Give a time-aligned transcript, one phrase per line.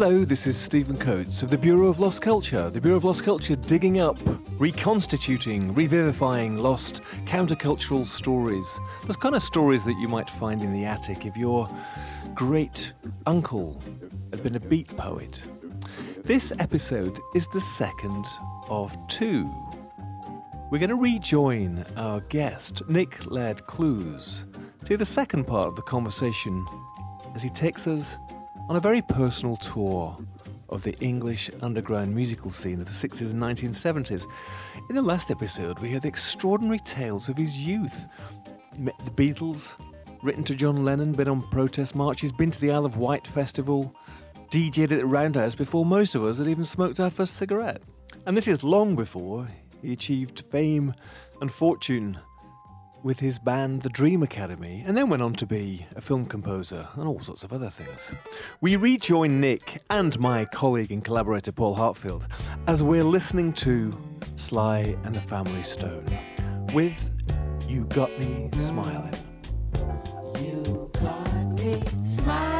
[0.00, 2.70] Hello, this is Stephen Coates of the Bureau of Lost Culture.
[2.70, 4.16] The Bureau of Lost Culture digging up,
[4.50, 8.78] reconstituting, revivifying lost countercultural stories.
[9.06, 11.66] Those kind of stories that you might find in the attic if your
[12.32, 12.92] great
[13.26, 13.82] uncle
[14.30, 15.42] had been a beat poet.
[16.24, 18.24] This episode is the second
[18.68, 19.52] of two.
[20.70, 24.46] We're going to rejoin our guest, Nick Laird-Clowes,
[24.84, 26.64] to the second part of the conversation
[27.34, 28.16] as he takes us
[28.68, 30.18] on a very personal tour
[30.68, 34.26] of the English underground musical scene of the 60s and 1970s.
[34.90, 38.06] In the last episode, we heard the extraordinary tales of his youth.
[38.76, 39.74] Met the Beatles,
[40.22, 43.90] written to John Lennon, been on protest marches, been to the Isle of Wight festival,
[44.50, 47.80] DJ'd at Roundhouse before most of us had even smoked our first cigarette.
[48.26, 49.48] And this is long before
[49.80, 50.92] he achieved fame
[51.40, 52.18] and fortune
[53.02, 56.88] with his band The Dream Academy, and then went on to be a film composer
[56.94, 58.12] and all sorts of other things.
[58.60, 62.26] We rejoin Nick and my colleague and collaborator Paul Hartfield
[62.66, 63.92] as we're listening to
[64.36, 66.06] Sly and the Family Stone
[66.74, 67.10] with
[67.68, 69.14] You Got Me Smiling.
[70.40, 72.57] You got me smiling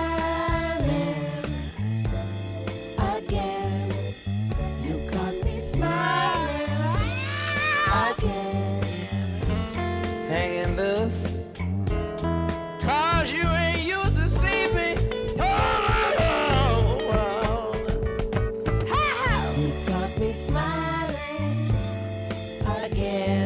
[22.92, 23.37] again.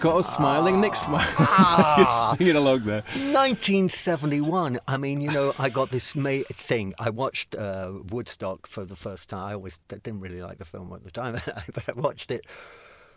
[0.00, 0.80] Got us smiling.
[0.80, 1.26] Nick smiling.
[1.38, 2.34] Ah.
[2.38, 3.02] Singing along there.
[3.12, 4.78] 1971.
[4.88, 6.94] I mean, you know, I got this ma- thing.
[6.98, 9.44] I watched uh, Woodstock for the first time.
[9.44, 11.34] I always didn't really like the film at the time,
[11.74, 12.46] but I watched it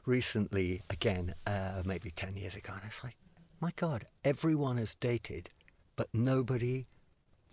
[0.06, 2.74] recently again, uh, maybe 10 years ago.
[2.74, 3.16] And it's like,
[3.62, 5.50] my God, everyone has dated,
[5.96, 6.88] but nobody,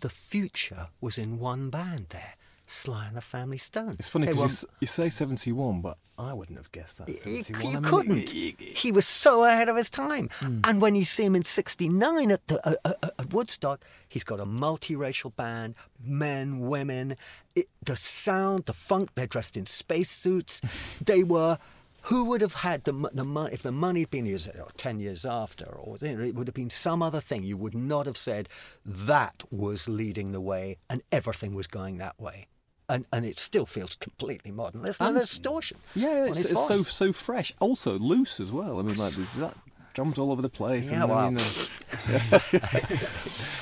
[0.01, 2.33] the future was in one band there.
[2.71, 3.97] Sly and the Family Stone.
[3.99, 7.09] It's funny because you, you say 71, but I wouldn't have guessed that.
[7.09, 7.61] You, 71.
[7.63, 8.17] you I mean, couldn't.
[8.33, 10.29] it- it- he was so ahead of his time.
[10.39, 10.59] Hmm.
[10.63, 14.23] And when you see him in '69 at the uh, uh, uh, at Woodstock, he's
[14.23, 17.17] got a multiracial band, men, women,
[17.55, 19.09] it, the sound, the funk.
[19.15, 20.61] They're dressed in spacesuits.
[21.05, 21.57] they were.
[22.05, 24.99] Who would have had the the money if the money had been used uh, ten
[24.99, 27.43] years after, or you know, it would have been some other thing?
[27.43, 28.49] You would not have said
[28.85, 32.47] that was leading the way, and everything was going that way.
[32.89, 34.81] And, and it still feels completely modern.
[34.81, 35.77] Listen to And- the distortion.
[35.95, 37.53] Yeah, it's, it's so so fresh.
[37.59, 38.79] Also loose as well.
[38.79, 39.55] I mean, like there's that
[39.93, 40.91] drums all over the place.
[40.91, 41.31] Yeah, and, well.
[41.31, 42.39] you know-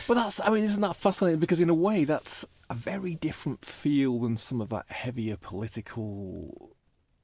[0.07, 1.39] but that's I mean, isn't that fascinating?
[1.39, 6.71] Because in a way, that's a very different feel than some of that heavier political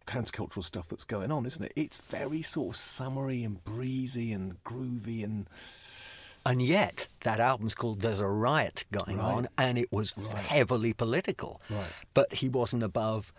[0.07, 1.73] countercultural stuff that's going on, isn't it?
[1.75, 5.47] It's very sort of summery and breezy and groovy and
[6.45, 9.33] And yet, that album's called There's a Riot Going Right.
[9.33, 11.59] On, and it was heavily political.
[11.69, 11.87] Right.
[12.13, 13.33] But he wasn't above,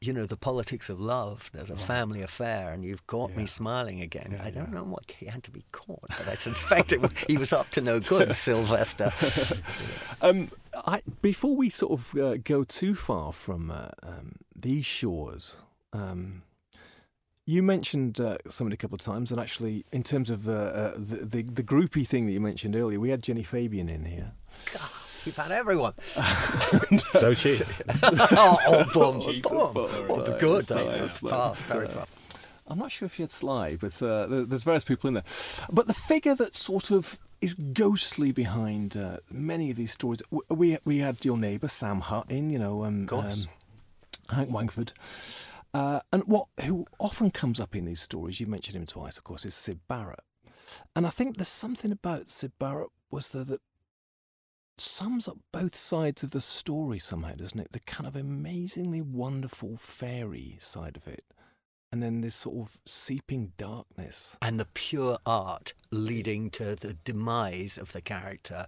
[0.00, 1.50] you know, the politics of love.
[1.54, 4.32] There's a family affair, and you've caught me smiling again.
[4.32, 4.78] Yeah, I don't yeah.
[4.78, 7.80] know what he had to be caught, but I suspect it, he was up to
[7.80, 9.12] no good, Sylvester.
[10.20, 15.58] Um, I, before we sort of uh, go too far from uh, um, these shores,
[15.92, 16.42] um,
[17.48, 20.92] you mentioned uh, somebody a couple of times, and actually, in terms of uh, uh,
[20.98, 24.32] the, the the groupie thing that you mentioned earlier, we had Jenny Fabian in here.
[25.24, 25.94] You've had everyone.
[27.12, 27.60] So she.
[28.02, 29.72] oh, oh, boom, Cheap boom.
[29.72, 30.58] foot, Oh, good.
[30.58, 32.10] it's nice, Fast, very fast.
[32.66, 35.24] I'm not sure if you had Sly, but uh, there's various people in there.
[35.72, 40.20] But the figure that sort of is ghostly behind uh, many of these stories,
[40.50, 43.30] we we had your neighbour Sam Hutt in, you know, um, um,
[44.30, 44.92] Hank Wangford.
[45.78, 49.22] Uh, and what who often comes up in these stories, you mentioned him twice, of
[49.22, 50.24] course, is Syd Barrett.
[50.96, 53.60] And I think there's something about Syd Barrett was there that
[54.76, 57.70] sums up both sides of the story somehow, doesn't it?
[57.70, 61.22] The kind of amazingly wonderful fairy side of it,
[61.92, 64.36] and then this sort of seeping darkness.
[64.42, 68.66] and the pure art leading to the demise of the character.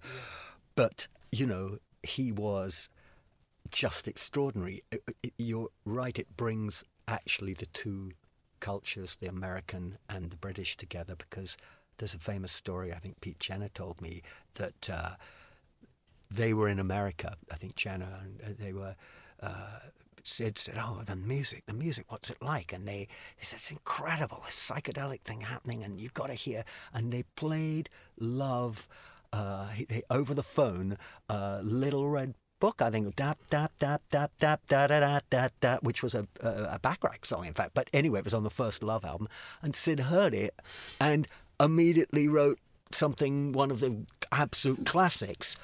[0.76, 2.88] But, you know, he was
[3.72, 4.82] just extraordinary.
[5.38, 8.12] You're right, it brings actually the two
[8.60, 11.56] cultures, the American and the British together, because
[11.98, 14.22] there's a famous story I think Pete Jenner told me
[14.54, 15.10] that uh,
[16.30, 17.36] they were in America.
[17.50, 18.96] I think Jenner and uh, they were.
[19.42, 19.80] Uh,
[20.22, 22.04] Syd said, "Oh, the music, the music.
[22.08, 24.42] What's it like?" And they, he said, "It's incredible.
[24.44, 28.86] This psychedelic thing happening, and you've got to hear." And they played "Love"
[29.32, 29.68] uh,
[30.10, 30.98] over the phone.
[31.28, 35.48] Uh, Little Red Book, I think, dap dap dap dap dap da da da da
[35.60, 37.72] da, which was a a, a Bacharach song, in fact.
[37.74, 39.28] But anyway, it was on the first Love album,
[39.62, 40.54] and Syd heard it,
[41.00, 41.26] and
[41.58, 42.58] immediately wrote
[42.92, 45.56] something, one of the absolute classics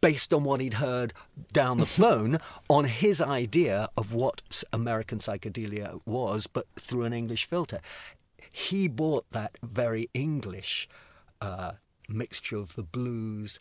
[0.00, 1.12] based on what he'd heard
[1.52, 7.46] down the phone on his idea of what American psychedelia was, but through an English
[7.46, 7.80] filter.
[8.50, 10.88] He bought that very English
[11.40, 11.72] uh,
[12.08, 13.58] mixture of the blues,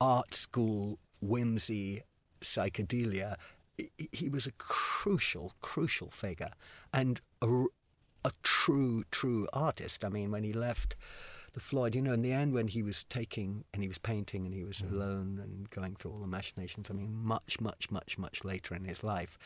[0.00, 2.02] art school, whimsy,
[2.40, 3.36] psychedelia.
[4.12, 6.52] He- was a crucial, crucial figure
[6.92, 7.64] and a,
[8.24, 10.04] a true, true artist.
[10.04, 10.94] I mean, when he left
[11.54, 14.44] the Floyd, you know, in the end, when he was taking and he was painting
[14.44, 14.94] and he was mm-hmm.
[14.94, 18.84] alone and going through all the machinations, I mean, much, much, much, much later in
[18.84, 19.38] his life,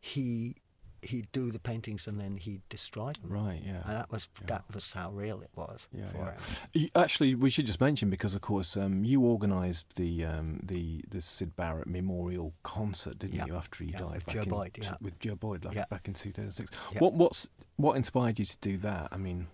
[0.00, 0.56] he
[1.02, 3.30] he'd do the paintings and then he'd destroy them.
[3.30, 3.82] Right, yeah.
[3.84, 6.34] And that was that was how real it was Yeah, for
[6.74, 6.80] yeah.
[6.82, 6.88] him.
[6.94, 11.20] Actually, we should just mention because, of course, um, you organised the um, the the
[11.20, 13.56] Syd Barrett Memorial concert, didn't Yeah, you?
[13.56, 14.94] After he yeah, died, with back Joe in, Boyd, yeah.
[15.00, 15.84] with Joe Boyd, like Yeah.
[15.90, 16.70] back in 2006.
[16.92, 16.98] Yeah.
[17.00, 19.08] What what's what inspired you to do that?
[19.10, 19.48] I mean,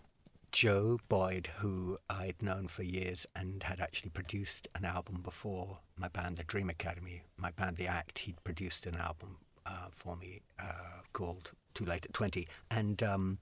[0.52, 6.08] Joe Boyd, who I'd known for years and had actually produced an album before my
[6.08, 9.36] band, the Dream Academy, my band, The Act, he'd produced an album
[9.68, 12.48] uh, for me uh, called Too Late at 20.
[12.70, 13.38] And um,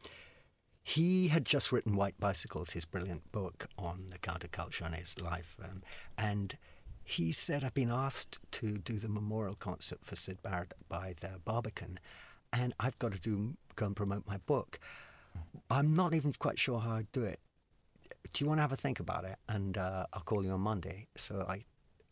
[0.82, 5.56] he had just written White Bicycles, his brilliant book on the counterculture and his life.
[5.62, 5.82] Um,
[6.18, 6.56] and
[7.04, 11.40] he said, I've been asked to do the memorial concert for Syd Barrett by the
[11.44, 12.00] Barbican,
[12.52, 14.80] and I've got to do go and promote my book.
[15.70, 17.38] I'm not even quite sure how I'd do it.
[18.32, 19.36] Do you want to have a think about it?
[19.48, 21.06] And uh, I'll call you on Monday.
[21.16, 21.64] So I,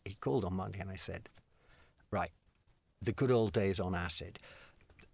[0.05, 1.29] he called on Monday, and I said,
[2.11, 2.31] right,
[3.05, 4.39] the good old days on acid.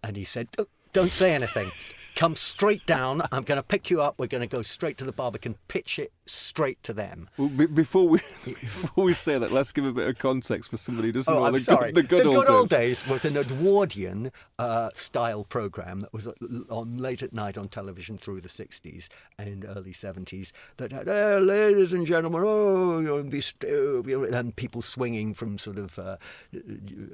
[0.02, 1.70] And he said, "Oh, don't say anything.
[2.16, 3.22] Come straight down.
[3.32, 4.16] I'm going to pick you up.
[4.18, 7.28] We're going to go straight to the Barbican, pitch it straight to them.
[7.36, 10.76] well, be- before we before we say that, let's give a bit of context for
[10.76, 11.92] somebody who doesn't Oh, know I'm the, sorry.
[11.92, 13.02] Good, the good old days.
[13.02, 16.32] days was an Edwardian uh, style program that was uh,
[16.70, 19.08] on late at night on television through the 60s
[19.38, 20.52] and early 70s.
[20.76, 25.58] That had, "Eh, ladies and gentlemen, oh, you'll be still, know," and people swinging from
[25.58, 26.16] sort of uh,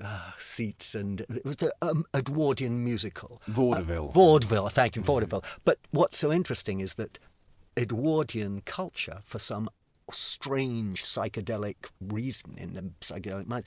[0.03, 3.41] uh, seats, and it was the um, Edwardian musical.
[3.49, 4.09] Vaudeville.
[4.09, 5.45] Uh, vaudeville, thank you, vaudeville.
[5.65, 7.19] But what's so interesting is that
[7.79, 9.71] Edwardian culture, for some
[10.13, 13.65] strange psychedelic reason in the psychedelic mind,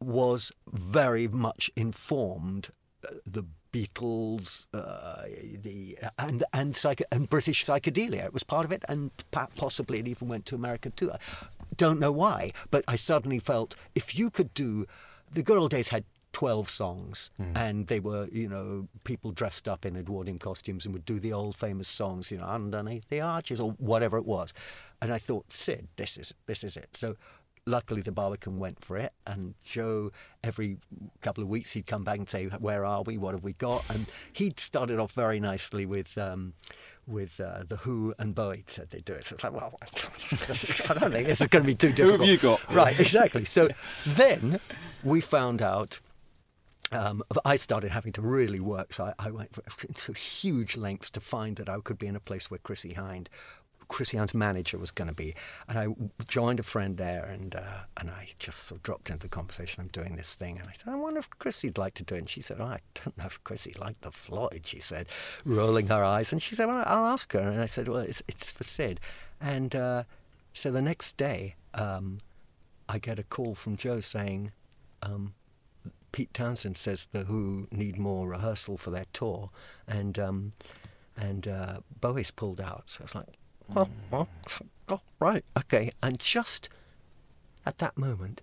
[0.00, 2.70] was very much informed
[3.06, 5.22] uh, the Beatles, uh,
[5.62, 8.26] the and and psycho, and British psychedelia.
[8.26, 11.10] It was part of it, and possibly it even went to America too.
[11.10, 11.18] I
[11.78, 14.86] don't know why, but I suddenly felt if you could do,
[15.32, 16.04] the good old days had.
[16.32, 21.04] 12 songs and they were you know people dressed up in edwardian costumes and would
[21.04, 24.52] do the old famous songs you know underneath the arches or whatever it was
[25.00, 27.16] and i thought syd this is this is it so
[27.64, 30.10] luckily the Barbican went for it and joe
[30.42, 30.78] every
[31.20, 33.88] couple of weeks he'd come back and say where are we what have we got
[33.88, 36.54] and he'd started off very nicely with um,
[37.06, 39.24] with uh, the Who and Bowie said they'd do it.
[39.24, 39.86] So it's like, well, I
[40.94, 42.20] don't think this is going to be too difficult.
[42.20, 42.72] Who have you got?
[42.72, 43.44] Right, exactly.
[43.44, 43.68] So
[44.06, 44.60] then
[45.02, 46.00] we found out
[46.92, 48.92] um, I started having to really work.
[48.92, 49.58] So I, I went
[49.94, 53.28] to huge lengths to find that I could be in a place where Chrissie Hynde,
[53.88, 55.34] Chrissie Hynde's manager, was going to be.
[55.68, 55.88] And I
[56.28, 59.82] joined a friend there, and uh, and I just sort of dropped into the conversation.
[59.82, 62.18] I'm doing this thing, and I said, I wonder if Chrissie'd like to do it.
[62.18, 64.62] And she said, oh, I don't know if Chrissie liked the Floyd.
[64.64, 65.08] She said,
[65.44, 67.40] rolling her eyes, and she said, Well, I'll ask her.
[67.40, 69.00] And I said, Well, it's it's for Syd.
[69.40, 70.04] And uh,
[70.52, 72.18] so the next day, um,
[72.88, 74.52] I get a call from Joe saying.
[75.04, 75.34] Um,
[76.12, 79.50] Pete Townshend says the Who need more rehearsal for their tour,
[79.88, 80.52] and um,
[81.16, 82.84] and uh, Bowie's pulled out.
[82.86, 83.26] So it's like,
[83.74, 84.28] oh, well,
[84.88, 85.90] oh, right, okay.
[86.02, 86.68] And just
[87.64, 88.42] at that moment,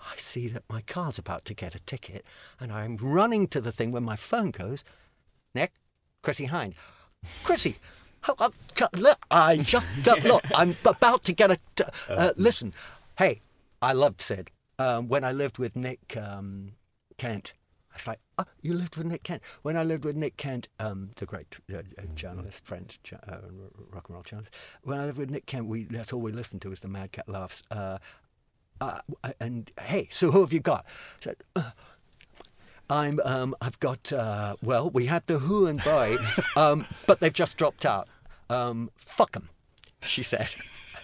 [0.00, 2.24] I see that my car's about to get a ticket,
[2.60, 4.84] and I'm running to the thing when my phone goes.
[5.54, 5.72] Nick,
[6.22, 6.74] Chrissie Hynde,
[7.42, 7.76] Chrissie.
[8.94, 9.86] Look, I just
[10.24, 10.44] look.
[10.54, 11.58] I'm about to get a.
[12.08, 12.74] Uh, listen,
[13.16, 13.40] hey,
[13.80, 16.72] I loved Syd um, when I lived with Nick um,
[17.16, 17.52] Kent.
[17.92, 19.42] I was like, oh, you lived with Nick Kent.
[19.62, 23.38] When I lived with Nick Kent, um, the great uh, uh, journalist, friend, uh,
[23.90, 24.54] rock and roll journalist.
[24.84, 27.28] When I lived with Nick Kent, we that's all we listened to was the Madcap
[27.28, 27.62] laughs.
[27.70, 27.98] Uh,
[28.80, 29.00] uh,
[29.40, 30.84] and hey, so who have you got?
[30.86, 31.70] I said, uh,
[32.90, 33.20] I'm.
[33.24, 34.12] Um, I've got.
[34.12, 36.16] Uh, well, we had the Who and Boy,
[36.56, 38.08] um, but they've just dropped out.
[38.48, 38.90] Um,
[39.32, 39.50] them,"
[40.02, 40.54] she said.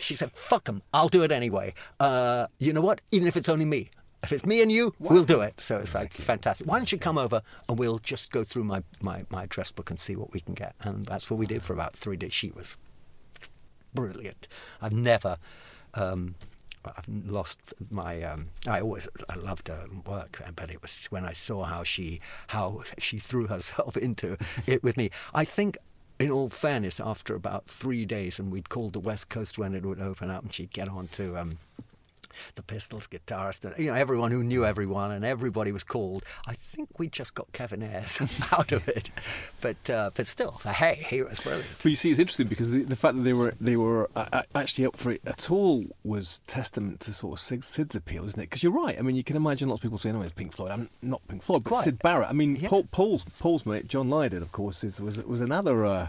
[0.05, 1.75] She said, fuck them, I'll do it anyway.
[1.99, 3.01] Uh, you know what?
[3.11, 3.91] Even if it's only me."
[4.23, 5.61] If it's me and you, we'll do it.
[5.61, 6.67] So it's like fantastic.
[6.67, 9.91] Why don't you come over and we'll just go through my, my, my address book
[9.91, 10.75] and see what we can get?
[10.81, 12.33] And that's what we did for about three days.
[12.33, 12.79] She was
[13.93, 14.49] brilliant.
[14.81, 15.37] I've never
[15.93, 16.37] um,
[16.85, 18.23] I've lost my.
[18.23, 22.21] Um, I always I loved her work, but it was when I saw how she
[22.49, 25.11] how she threw herself into it with me.
[25.35, 25.77] I think.
[26.19, 29.85] In all fairness, after about three days, and we'd called the West Coast when it
[29.85, 31.59] would open up, and she'd get on to um,
[32.55, 36.25] the Pistols guitarist, and you know everyone who knew everyone, and everybody was called.
[36.47, 38.21] I think we just got Kevin Ayers
[38.53, 39.11] out of it,
[39.61, 41.69] but uh, but still, hey, he was brilliant.
[41.83, 44.27] But you see, it's interesting because the, the fact that they were they were uh,
[44.33, 48.25] uh, actually up for it at all was testament to sort of Syd, Syd's appeal,
[48.25, 48.51] isn't it?
[48.51, 48.99] Because you're right.
[48.99, 51.27] I mean, you can imagine lots of people saying, "Oh, it's Pink Floyd." I'm not
[51.29, 51.85] Pink Floyd, but Quite.
[51.85, 52.29] Syd Barrett.
[52.29, 52.69] I mean, Yeah.
[52.69, 56.09] Paul, Paul's Paul's mate, John Lydon, of course, is, was was another uh,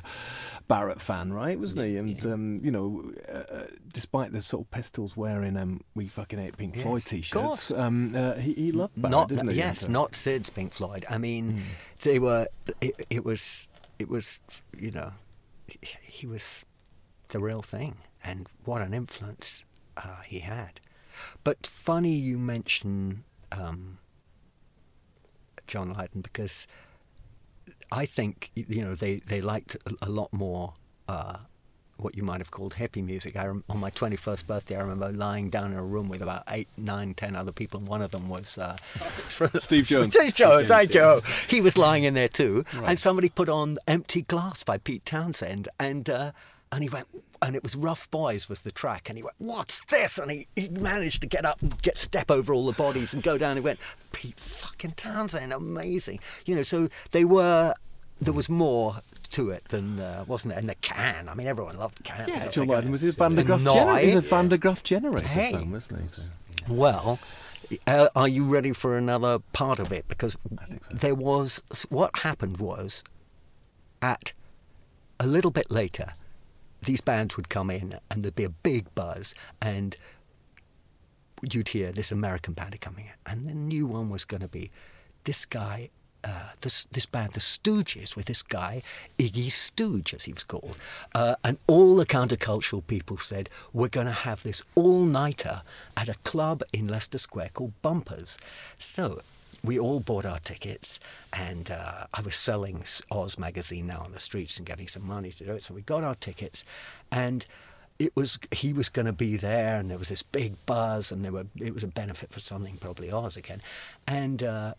[0.67, 1.59] Barrett fan, right?
[1.59, 1.97] Wasn't he?
[1.97, 6.39] And um, you know, uh, uh, despite the sort of Pistols wearing um, "We fucking
[6.39, 7.71] hate Pink Yes, Floyd" of t-shirts, course.
[7.71, 9.57] um, uh, he, he loved Barrett, not didn't he?
[9.57, 11.05] yes, And, uh, not Syd's Pink Floyd.
[11.09, 11.61] I mean,
[12.01, 12.47] they were.
[12.81, 13.69] It, it was.
[13.99, 14.39] It was.
[14.77, 15.11] You know,
[15.67, 16.65] he- he was
[17.29, 19.63] the real thing, and what an influence
[19.97, 20.79] uh, he had.
[21.43, 23.99] But funny you mention um,
[25.67, 26.67] John Lydon because
[27.91, 30.73] I think you know they they liked a, a lot more.
[31.07, 31.37] Uh,
[31.97, 33.35] what you might have called hippie music.
[33.35, 36.67] I on my 21st birthday, I remember lying down in a room with about eight,
[36.77, 38.77] nine, ten other people, and one of them was uh,
[39.59, 40.13] Steve Jones.
[40.15, 41.21] Steve Jones, thank you.
[41.47, 45.69] He was lying in there too, and somebody put on "Empty Glass" by Pete Townshend,
[45.79, 46.31] and uh,
[46.71, 47.07] and he went,
[47.41, 50.47] and it was "Rough Boys" was the track, and he went, "What's this?" And he,
[50.55, 53.51] he managed to get up and get step over all the bodies and go down.
[53.51, 53.79] and he went,
[54.11, 57.73] "Pete fucking Townshend, amazing!" You know, so they were.
[58.21, 60.59] There was more to it than uh, wasn't there?
[60.59, 61.29] And the can.
[61.29, 62.27] I mean, everyone loved can.
[62.27, 62.67] Yeah, John.
[62.67, 63.61] Lydon was a Van der Graaf.
[64.01, 65.51] He's a Van der Graaf generator Hey.
[65.51, 66.07] film, wasn't he?
[66.07, 66.21] So-
[66.67, 67.19] Well,
[67.87, 70.07] uh, are you ready for another part of it?
[70.07, 70.37] Because
[70.81, 70.93] so.
[70.93, 73.03] there was what happened was
[74.01, 74.33] at
[75.19, 76.13] a little bit later,
[76.83, 79.95] these bands would come in and there'd be a big buzz, and
[81.51, 84.71] you'd hear this American band coming in, and the new one was going to be
[85.23, 85.89] this guy.
[86.25, 88.81] Uh, this this band, the Stooges, with this guy
[89.19, 90.75] Iggy Stooge, as he was called,
[91.13, 95.61] uh, and all the countercultural people said we're going to have this all-nighter
[95.95, 98.39] at a club in Leicester Square called Bumpers.
[98.79, 99.21] So
[99.63, 100.99] we all bought our tickets,
[101.31, 105.31] and uh, I was selling Oz magazine now on the streets and getting some money
[105.31, 105.63] to do it.
[105.63, 106.63] So we got our tickets,
[107.11, 107.45] and
[107.99, 111.23] it was he was going to be there, and there was this big buzz, and
[111.23, 113.61] there were it was a benefit for something, probably Oz again,
[114.07, 114.41] and.
[114.41, 114.73] Uh,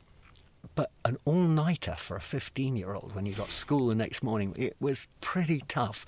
[0.74, 4.22] but an all nighter for a 15 year old when you got school the next
[4.22, 6.04] morning, it was pretty tough.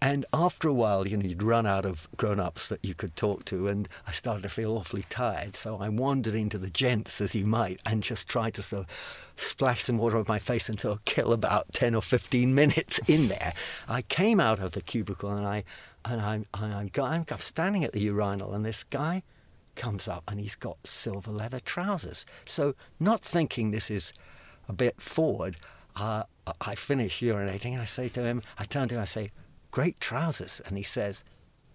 [0.00, 3.16] And after a while, you know, you'd run out of grown ups that you could
[3.16, 5.54] talk to, and I started to feel awfully tired.
[5.54, 8.90] So I wandered into the gents, as you might, and just tried to sort of
[9.36, 13.28] splash some water over my face until I kill about 10 or 15 minutes in
[13.28, 13.54] there.
[13.88, 15.64] I came out of the cubicle and I,
[16.04, 19.22] and I'm, I'm, I'm, I'm standing at the urinal, and this guy,
[19.76, 22.24] comes up and he's got silver leather trousers.
[22.44, 24.12] So, not thinking this is
[24.68, 25.56] a bit forward,
[25.96, 26.24] uh,
[26.60, 29.30] I finish urinating and I say to him, I turn to him, I say,
[29.70, 30.60] Great trousers.
[30.66, 31.24] And he says,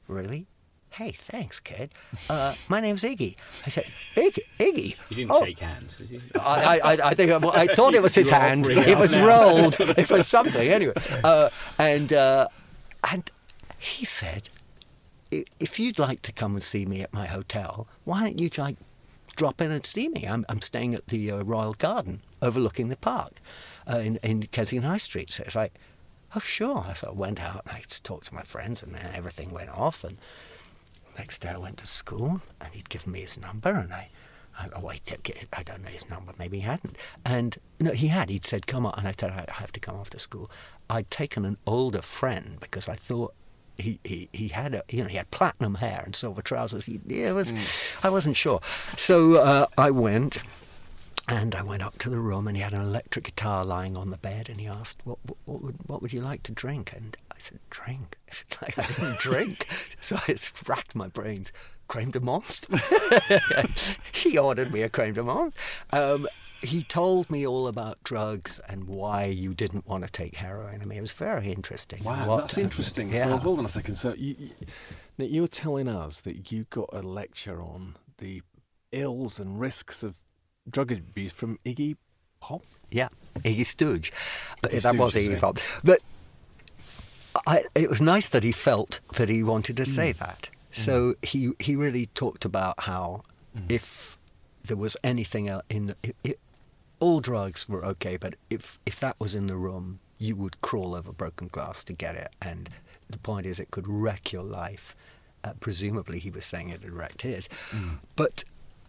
[0.08, 0.48] Really?
[0.92, 1.92] Hey, thanks, kid.
[2.30, 3.36] Uh, my name's Iggy.
[3.66, 3.84] I said,
[4.16, 4.40] Iggy?
[4.60, 4.96] Iggy?
[5.10, 6.22] You didn't Oh, shake hands, did you?
[6.40, 8.68] I, I, I think I thought it was his hand.
[8.68, 9.28] It was now.
[9.28, 9.80] rolled.
[9.80, 10.94] It was something anyway.
[11.24, 12.48] Uh, and uh,
[13.12, 13.30] and
[13.78, 14.59] he said, "I-
[15.32, 18.78] if you'd like to come and see me at my hotel, why don't you like
[19.36, 20.26] drop in and see me?
[20.26, 23.34] I'm I'm staying at the uh, Royal Garden overlooking the park
[23.92, 25.32] uh, in in Kensington High Street.
[25.32, 25.74] So it's like,
[26.36, 26.94] oh sure.
[26.96, 30.18] So I went out and I talked to my friends, and everything went off and.
[31.18, 34.08] Next day I went to school and he'd given me his number and I,
[34.58, 36.96] I oh, I, it, I don't know his number, maybe he hadn't.
[37.26, 38.30] And no, he had.
[38.30, 38.94] He'd said, come on.
[38.98, 40.50] And I said, I I have to come after school.
[40.90, 43.34] I'd taken an older friend because I thought
[43.80, 46.86] he, he, he had a, you know, he had platinum hair and silver trousers.
[46.86, 47.54] He, it was,
[48.04, 48.62] I wasn't sure.
[48.98, 50.40] So uh, I went
[51.28, 54.10] and I went up to the room and he had an electric guitar lying on
[54.10, 56.94] the bed and he asked, what, what, what, would, what would you like to drink?
[56.96, 58.18] And I said, drink.
[58.62, 59.66] Like I didn't drink.
[60.02, 60.36] So I
[60.68, 61.52] racked my brains.
[61.88, 62.66] Creme de menthe?
[64.12, 65.54] he ordered me a creme de menthe.
[65.92, 66.28] Um,
[66.62, 70.82] he told me all about drugs and why you didn't want to take heroin.
[70.82, 72.04] I mean, it was very interesting.
[72.04, 73.14] Wow, What- that's interesting.
[73.14, 73.26] Yeah.
[73.26, 73.96] So hold on a second.
[73.96, 74.50] So you, you,
[75.18, 78.42] Nick, you're telling us that you got a lecture on the
[78.92, 80.18] ills and risks of
[80.70, 81.98] drug abuse from Iggy
[82.40, 82.64] Pop.
[82.92, 84.12] Yeah, Iggy Stooge.
[84.64, 85.40] Uh, Iggy that was Stooge, you Iggy.
[85.40, 85.60] Pop.
[85.84, 86.00] But
[87.48, 90.18] I, it was nice that he felt that he wanted to say mm.
[90.18, 90.50] that.
[90.72, 90.76] Mm.
[90.76, 93.24] So he he really talked about how
[93.58, 93.72] mm.
[93.72, 94.18] if
[94.64, 96.40] there was anything in the it, it,
[97.00, 100.96] all drugs were okay, but if if that was in the room, you would crawl
[100.96, 102.32] over broken glass to get it.
[102.42, 102.70] And
[103.10, 104.96] the point is, it could wreck your life.
[105.44, 107.48] Uh, presumably, he was saying it had wrecked his.
[108.16, 108.44] But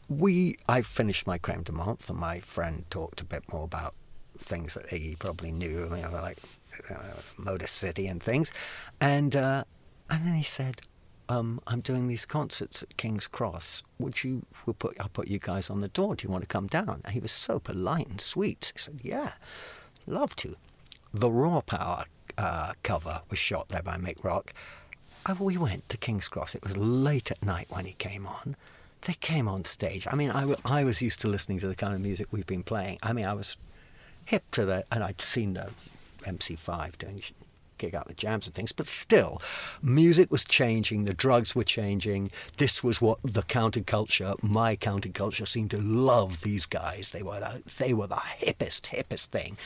[0.09, 3.95] we, I finished my creme de menthe, and my friend talked a bit more about
[4.37, 6.39] things that Iggy probably knew, you know, like
[6.91, 6.95] uh,
[7.37, 8.53] Motor City and things.
[9.01, 9.65] And uh,
[10.09, 10.83] and then he said,
[11.31, 13.83] um, "I'm doing these concerts at King's Cross.
[13.99, 14.43] Would you?
[14.67, 16.15] We'll put I'll put you guys on the door.
[16.17, 18.73] Do you want to come down?" And he was so polite and sweet.
[18.75, 19.33] He said, "Yeah,
[20.07, 20.57] love to."
[21.13, 22.05] The Raw Power
[22.39, 24.53] uh, cover was shot there by Mick Rock.
[25.27, 26.55] And we went to King's Cross.
[26.55, 28.57] It was late at night when he came on.
[29.03, 30.07] They came on stage.
[30.11, 32.47] I mean, I, w- I was used to listening to the kind of music we've
[32.47, 32.99] been playing.
[33.03, 33.57] I mean, I was
[34.25, 35.71] hip to the, and I'd seen the
[36.23, 37.21] MC5 doing
[37.81, 39.41] kick out the jams and things, but still,
[39.83, 42.31] music was changing, the drugs were changing.
[42.59, 47.13] This was what the counterculture, my counterculture, seemed to love these guys.
[47.13, 49.57] They were the, they were the hippest, hippest thing.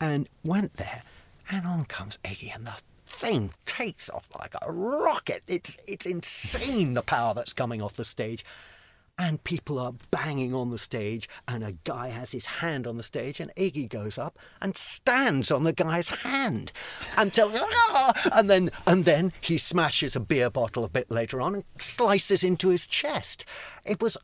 [0.00, 1.02] And went there,
[1.50, 5.42] and on comes Iggy, and the thing takes off like a rocket.
[5.48, 8.44] It's, it's insane the power that's coming off the stage
[9.18, 13.02] and people are banging on the stage, and a guy has his hand on the
[13.02, 16.72] stage, and Iggy goes up and stands on the guy's hand
[17.16, 21.54] until, "Ah!" and then and then he smashes a beer bottle a bit later on
[21.56, 23.44] and slices into his chest.
[23.84, 24.16] It was,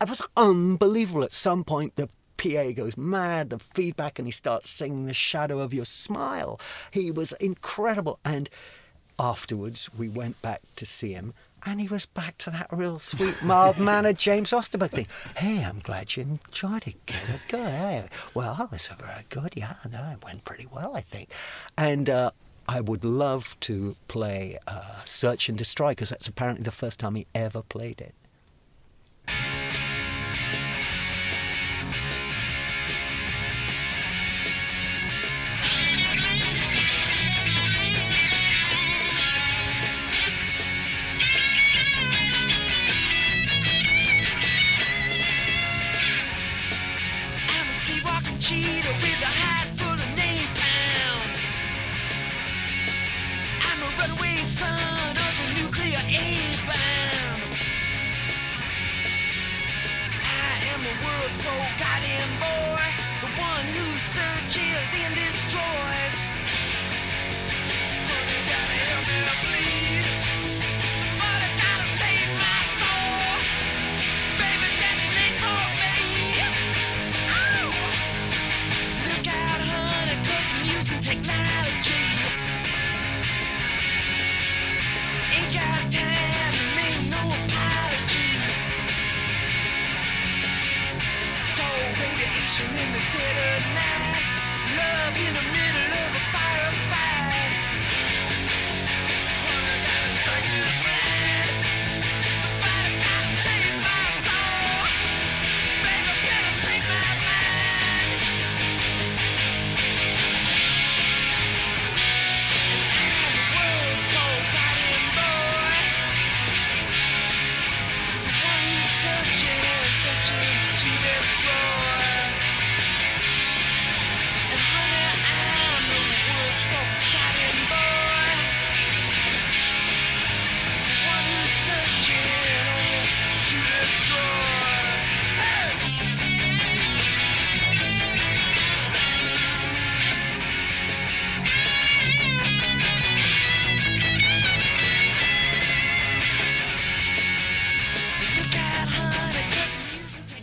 [0.00, 1.24] it was unbelievable.
[1.24, 5.60] At some point, the PA goes mad, the feedback, and he starts singing "The Shadow
[5.60, 6.60] of Your Smile."
[6.90, 8.50] He was incredible, and
[9.18, 11.32] afterwards we went back to see him
[11.66, 15.06] and he was back to that real sweet mild mannered james osterberg thing
[15.36, 18.08] hey i'm glad you enjoyed it good good hey.
[18.34, 21.30] well it was very good yeah no, it went pretty well i think
[21.76, 22.30] and uh,
[22.66, 27.14] I would love to play uh, Search and Destroy because that's apparently the first time
[27.14, 28.14] he ever played it.
[61.44, 62.88] World's forgotten boy,
[63.20, 65.33] the one who searches in destroys.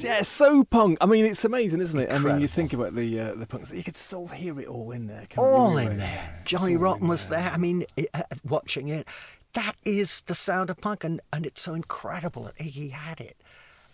[0.03, 0.97] Yeah, so punk.
[1.01, 2.11] I mean, it's amazing, isn't it?
[2.11, 3.73] I mean, you think about the uh, the punks.
[3.73, 5.27] You could still hear it all in there.
[5.37, 6.41] all in there.
[6.45, 7.51] Johnny Rotten was there.
[7.53, 9.07] I mean, it, uh, watching it,
[9.53, 13.37] that is the sound of punk, and, and it's so incredible that Iggy had it.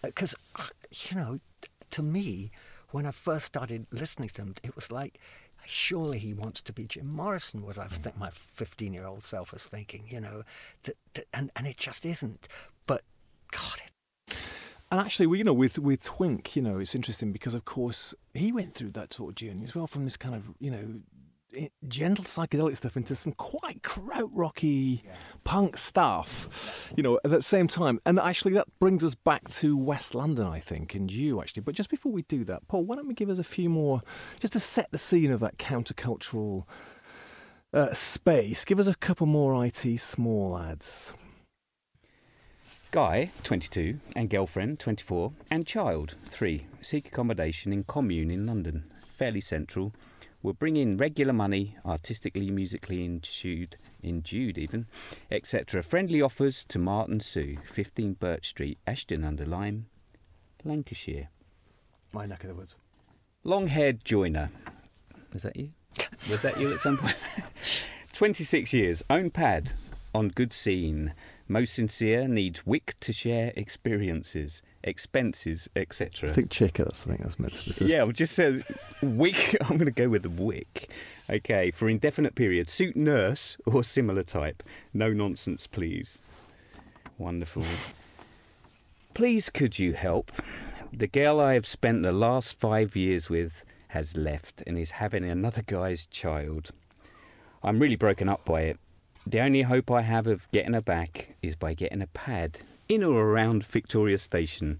[0.01, 0.35] Because,
[0.91, 1.39] you know,
[1.91, 2.51] to me,
[2.91, 5.19] when I first started listening to him, it was like,
[5.65, 9.23] surely he wants to be Jim Morrison, was I was think my 15 year old
[9.23, 10.43] self was thinking, you know,
[10.83, 12.47] that, that, and, and it just isn't.
[12.85, 13.01] But,
[13.51, 13.91] God, it,
[14.89, 18.51] And actually, you know, with with Twink, you know, it's interesting because of course he
[18.51, 21.01] went through that sort of journey as well, from this kind of you know
[21.87, 25.01] gentle psychedelic stuff into some quite krautrocky
[25.43, 27.99] punk stuff, you know, at the same time.
[28.05, 31.63] And actually, that brings us back to West London, I think, and you actually.
[31.63, 34.01] But just before we do that, Paul, why don't we give us a few more,
[34.39, 36.65] just to set the scene of that countercultural
[37.73, 38.65] uh, space?
[38.65, 41.13] Give us a couple more IT small ads.
[42.91, 49.41] Guy, 22, and girlfriend, 24, and child, 3, seek accommodation in commune in London, fairly
[49.41, 49.93] central.
[50.41, 54.85] Will bring in regular money, artistically, musically endued, endued even,
[55.29, 55.83] etc.
[55.83, 59.87] Friendly offers to Martin Sue, 15 Birch Street, Ashton under Lyne,
[60.63, 61.29] Lancashire.
[62.13, 62.75] My neck of the woods.
[63.43, 64.49] Long haired joiner.
[65.33, 65.71] Was that you?
[66.29, 67.17] Was that you at some point?
[68.13, 69.73] 26 years, own pad,
[70.15, 71.13] on good scene.
[71.49, 76.29] Most sincere, needs wick to share experiences, expenses, etc.
[76.29, 77.89] I think chicker, that's the thing that's meant to be.
[77.89, 78.63] Yeah, it just says
[79.01, 79.55] wick.
[79.61, 80.89] I'm going to go with the wick.
[81.29, 82.69] Okay, for indefinite period.
[82.69, 84.61] Suit nurse or similar type.
[84.93, 86.21] No nonsense, please.
[87.17, 87.63] Wonderful.
[89.13, 90.31] Please, could you help?
[90.91, 95.23] The girl I have spent the last five years with has left and is having
[95.23, 96.71] another guy's child.
[97.63, 98.79] I'm really broken up by it.
[99.29, 103.03] The only hope I have of getting her back is by getting a pad in
[103.03, 104.79] or around Victoria Station.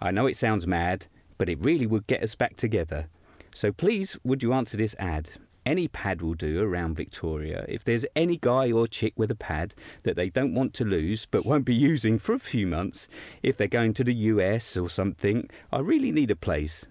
[0.00, 1.06] I know it sounds mad,
[1.38, 3.08] but it really would get us back together.
[3.52, 5.30] So please, would you answer this ad?
[5.66, 7.66] Any pad will do around Victoria.
[7.68, 9.74] If there's any guy or chick with a pad
[10.04, 13.08] that they don't want to lose but won't be using for a few months,
[13.42, 16.86] if they're going to the US or something, I really need a place.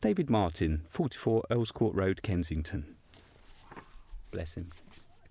[0.00, 2.96] David Martin, 44 Earls Court Road, Kensington.
[4.30, 4.70] Bless him.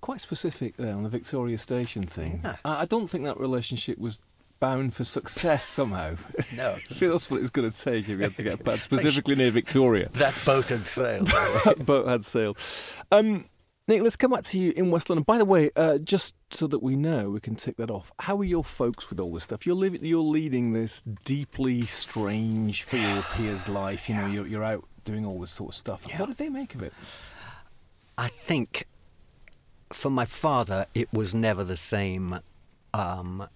[0.08, 2.40] Quite specific there on the Victoria Station thing.
[2.42, 2.56] Yeah.
[2.64, 4.22] I, I don't think that relationship was
[4.62, 6.16] bound for success somehow.
[6.56, 6.76] No.
[6.92, 9.52] Feels what it's going to take if you had to get a pad specifically near
[9.52, 10.10] Victoria.
[10.14, 11.28] That boat had sailed.
[11.28, 12.58] that boat had sailed.
[13.12, 13.50] Um,
[13.90, 15.24] Nick, let's come back to you in West London.
[15.24, 18.14] By the way, uh, just so that we know, we can tick that off.
[18.20, 19.66] How are your folks with all this stuff?
[19.66, 24.08] You're, living, you're leading this deeply strange, for your peers' life.
[24.08, 26.06] You know, you're, you're out doing all this sort of stuff.
[26.08, 26.22] Yeah.
[26.22, 26.94] What did they make of it?
[28.18, 28.88] I think
[29.92, 32.40] for my father, it was never the same
[32.94, 33.48] um,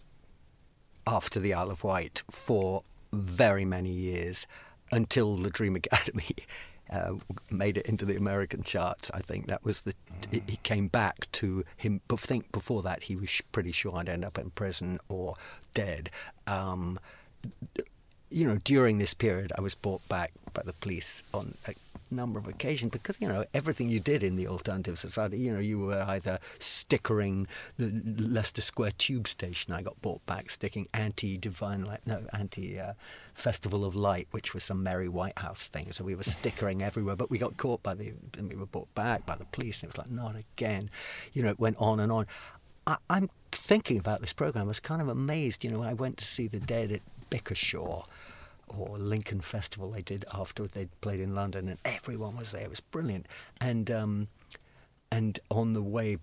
[1.06, 4.48] after the Isle of Wight for very many years
[4.92, 6.36] until the Dream Academy
[6.92, 7.14] uh,
[7.50, 9.10] made it into the American charts.
[9.14, 9.94] I think that was the.
[10.30, 12.02] He he came back to him.
[12.10, 15.36] I think before that, he was pretty sure I'd end up in prison or
[15.74, 16.10] dead.
[16.48, 17.00] Um,
[18.30, 21.74] you know, during this period, I was brought back by the police on a
[22.12, 25.60] number of occasions because, you know, everything you did in the alternative society, you know,
[25.60, 27.48] you were either stickering
[27.78, 29.74] the Leicester Square tube station.
[29.74, 32.94] I got brought back sticking anti Divine Light, no, anti uh,
[33.34, 35.92] Festival of Light, which was some Mary Whitehouse thing.
[35.92, 38.94] So we were stickering everywhere, but we got caught by the, and we were brought
[38.96, 39.82] back by the police.
[39.82, 40.90] And it was like, not again.
[41.34, 42.28] You know, it went on and on.
[42.88, 44.66] I, I'm thinking about this program.
[44.66, 45.64] I was kind of amazed.
[45.64, 48.06] You know, I went to see the Dead at Bickershaw
[48.78, 52.64] or Lincoln Festival they did after they'd played in London, and everyone was there.
[52.64, 53.28] It was brilliant.
[53.60, 54.28] And um,
[55.12, 56.18] and on the way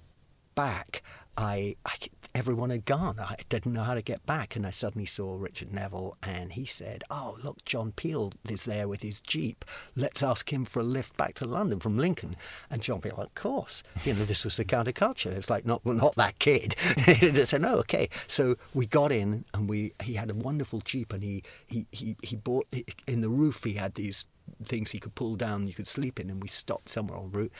[0.54, 1.02] back,
[1.38, 1.94] I, I
[2.34, 3.20] everyone had gone.
[3.20, 6.64] I didn't know how to get back, and I suddenly saw Richard Neville, and he
[6.64, 9.64] said, "Oh, look, John Peel is there with his jeep.
[9.94, 12.34] Let's ask him for a lift back to London from Lincoln."
[12.70, 15.30] And John Peel, of course, you know, this was the counterculture.
[15.30, 16.74] It's like not not that kid.
[17.06, 21.12] I said, "No, okay." So we got in, and we he had a wonderful jeep,
[21.12, 22.66] and he he he, he bought
[23.06, 23.62] in the roof.
[23.62, 24.24] He had these
[24.64, 27.52] things he could pull down, you could sleep in, and we stopped somewhere en route.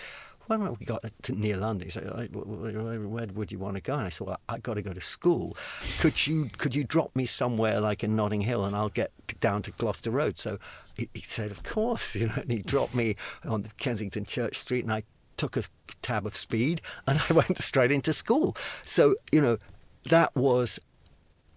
[0.48, 4.06] When we got to near London, he said, "Where- would you want to go?" And
[4.06, 5.56] I said, "Well, I've got to go to school.
[6.00, 9.62] Could you could you drop me somewhere like in Notting Hill, and I'll get down
[9.62, 10.58] to Gloucester Road?" So
[10.96, 14.58] he, he said, "Of course," you know, and he dropped me on the Kensington Church
[14.58, 15.02] Street, and I
[15.37, 15.64] took a
[16.00, 18.56] tab of speed, and I went straight into school.
[18.87, 19.58] So you know,
[20.04, 20.80] that was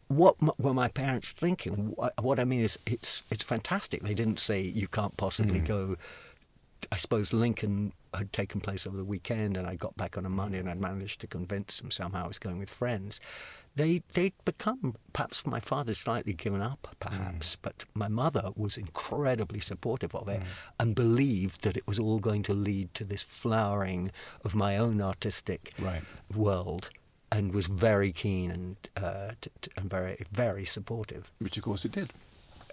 [0.09, 1.93] what were my parents thinking?
[1.95, 4.03] What, what I mean is, it's it's fantastic.
[4.03, 5.65] They didn't say you can't possibly mm.
[5.65, 5.95] go.
[6.91, 10.29] I suppose Lincoln had taken place over the weekend, and I got back on a
[10.29, 13.19] Monday, and I'd managed to convince them somehow I was going with friends.
[13.73, 19.61] They they'd become perhaps my father slightly given up, perhaps, but my mother was incredibly
[19.61, 20.41] supportive of it
[20.77, 24.11] and believed that it was all going to lead to this flowering
[24.43, 26.01] of my own artistic Right.
[26.35, 26.89] world
[27.31, 31.31] and was very keen and uh, t- t- and very very supportive.
[31.39, 32.11] Which, of course, it did.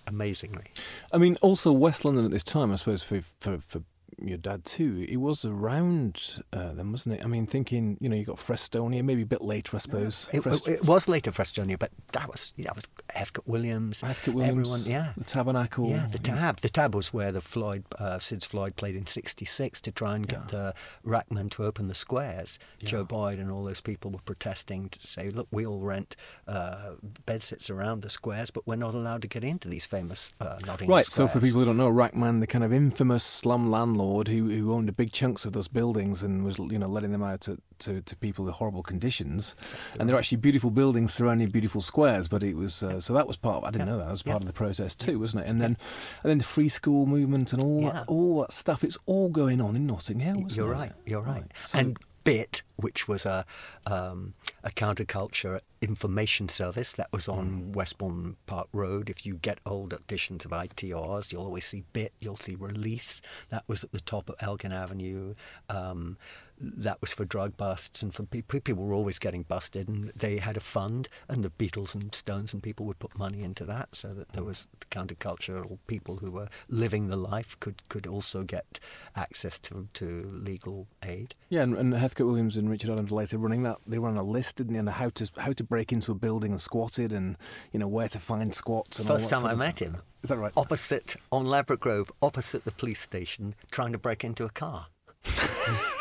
[0.08, 0.64] Amazingly,
[1.12, 3.82] I mean, also West London at this time, I suppose, for for, for
[4.22, 5.06] your dad too.
[5.08, 7.24] It was around uh, then, wasn't it?
[7.24, 10.28] I mean, thinking you know you got Frestonia, maybe a bit later, I suppose.
[10.32, 14.00] It, Frest- it was later Frestonia, but that was that was Heathcote Williams.
[14.00, 15.12] Heathcote Williams, Everyone, yeah.
[15.16, 15.88] the Tabernacle.
[15.90, 16.60] Yeah, the tab.
[16.60, 20.26] The tab was where the Floyd, uh, Syd's Floyd played in '66 to try and
[20.26, 20.46] get Yeah.
[20.50, 20.74] the
[21.06, 22.58] Rachman to open the squares.
[22.80, 22.90] Yeah.
[22.90, 26.92] Joe Boyd and all those people were protesting to say, "Look, we all rent uh,
[27.26, 30.88] bedsits around the squares, but we're not allowed to get into these famous uh, Nottingham
[30.94, 34.48] Right, so for people who don't know, Rachman, the kind of infamous slum landlord who,
[34.48, 37.58] who owned big chunks of those buildings and was, you know, letting them out to,
[37.80, 39.54] to, to people in horrible conditions.
[39.98, 43.36] And they're actually beautiful buildings surrounding beautiful squares, but it was, uh, so that was
[43.36, 45.48] part, Of, I didn't know that, that was part of the process too, wasn't it?
[45.50, 45.76] And then,
[46.22, 47.92] and then the free school movement and all, Yeah.
[47.92, 50.76] that, all that stuff, it's all going on in Notting Hill, You're it?
[50.76, 50.92] right.
[51.06, 51.44] You're right.
[51.60, 53.44] So- and BIT, which was a
[53.86, 57.38] um, a counterculture information service that was Mm.
[57.38, 59.08] on Westbourne Park Road.
[59.08, 62.12] If you get old editions of ITRs, you'll always see BIT.
[62.20, 63.22] You'll see Release.
[63.48, 65.34] That was at the top of Elgin Avenue.
[65.70, 66.18] Um,
[66.60, 68.60] that was for drug busts and for people.
[68.60, 72.52] People were always getting busted, and they had a fund, and the Beatles and Stones
[72.52, 74.46] and people would put money into that, so that there mm.
[74.46, 78.80] was the countercultural people who were living the life could could also get
[79.16, 81.34] access to to legal aid.
[81.48, 84.56] Yeah, and, and Heathcote Williams and Richard Adams later running that they ran a list,
[84.56, 87.36] didn't they, on how to how to break into a building and squat it, and
[87.72, 88.98] you know where to find squats.
[88.98, 90.52] And all First time I met him, Is that right?
[90.56, 94.86] opposite on Ladbroke Grove, opposite the police station, trying to break into a car.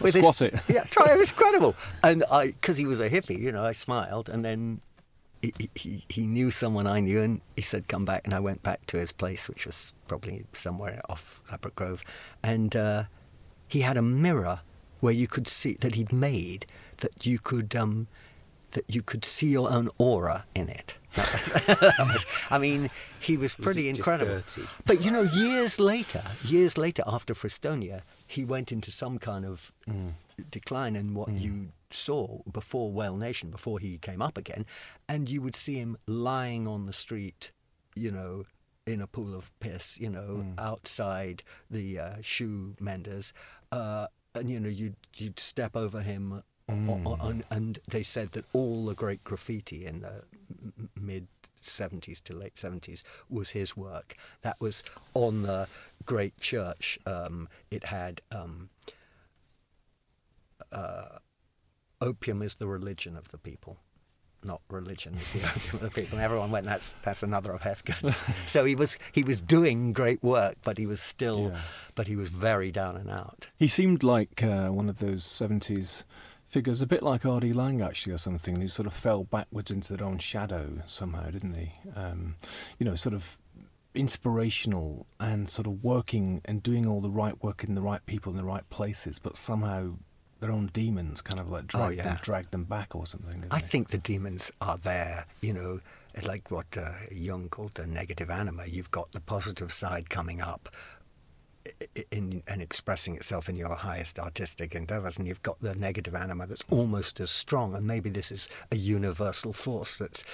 [0.00, 0.54] With Squat it.
[0.68, 1.12] Yeah, try.
[1.12, 1.74] It was incredible.
[2.02, 4.80] And I, because he was a hippie, you know, I smiled, and then
[5.42, 8.62] he, he he knew someone I knew, and he said, "Come back." And I went
[8.62, 12.02] back to his place, which was probably somewhere off Ladbroke Grove,
[12.42, 13.04] and uh,
[13.68, 14.60] he had a mirror
[15.00, 16.66] where you could see that he'd made
[16.98, 18.06] that you could um,
[18.72, 20.94] that you could see your own aura in it.
[21.16, 24.42] Was- I mean, he was pretty just incredible.
[24.86, 28.02] But you know, years later, years later after Frestonia,
[28.34, 29.72] he went into some kind of
[30.50, 31.52] decline in what you
[31.90, 34.64] saw before Whale Nation, before he came up again,
[35.08, 37.50] and you would see him lying on the street,
[37.96, 38.44] you know,
[38.86, 43.32] in a pool of piss, you know, outside the uh, shoe menders,
[43.72, 46.24] uh, and you know, you'd you'd step over him.
[46.32, 46.42] o-
[47.08, 50.22] o- on- and they said that all the great graffiti in the
[51.00, 51.26] mid
[51.62, 54.14] 70s to late 70s was his work.
[54.42, 54.82] That was
[55.14, 55.68] on the
[56.04, 56.98] great church.
[57.06, 58.70] Um, it had um,
[60.72, 61.18] uh,
[62.00, 63.78] opium is the religion of the people.
[64.42, 66.16] Not religion is the opium of the people.
[66.16, 68.22] And everyone went, that's that's another of Heathcote's.
[68.46, 71.60] so he was he was doing great work, but he was still, Yeah.
[71.94, 73.48] but he was very down and out.
[73.56, 76.04] He seemed like uh, one of those 70s
[76.50, 77.52] figures, a bit like R.D.
[77.52, 81.54] Laing, actually, or something, who sort of fell backwards into their own shadow somehow, didn't
[81.54, 81.72] he?
[81.94, 82.36] Um,
[82.78, 83.38] you know, sort of
[83.94, 88.30] inspirational and sort of working and doing all the right work in the right people
[88.30, 89.94] in the right places, but somehow
[90.40, 92.18] their own demons kind of like dragged, them, yeah.
[92.22, 93.44] dragged them back or something.
[93.50, 93.66] I they?
[93.66, 95.80] think the demons are there, you know,
[96.24, 98.66] like what uh, Jung called the negative anima.
[98.66, 100.68] You've got the positive side coming up
[102.10, 106.46] in, and expressing itself in your highest artistic endeavors, and you've got the negative anima
[106.46, 107.74] that's almost as strong.
[107.74, 110.24] And maybe this is a universal force that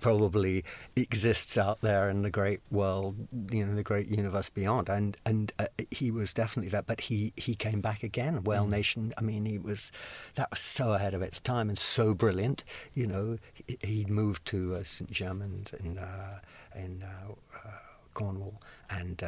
[0.00, 0.64] probably
[0.96, 3.16] exists out there in the great world,
[3.50, 4.88] you know, the great universe beyond.
[4.88, 8.44] And and uh, he was definitely that, but he he came back again.
[8.44, 9.12] Whale Nation.
[9.18, 9.92] I mean, he was
[10.34, 12.64] that was so ahead of its time and so brilliant.
[12.94, 16.40] You know, he, he moved to uh, St Germans in uh,
[16.74, 17.70] in uh, uh,
[18.14, 19.22] Cornwall and.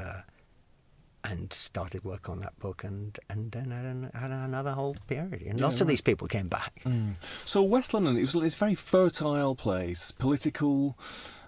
[1.24, 5.42] And started work on that book, and and then had, an, had another whole period.
[5.42, 6.80] And Yeah, lots of these people came back.
[6.84, 7.14] Mm.
[7.44, 10.98] So West London, it was it's a very fertile place, political,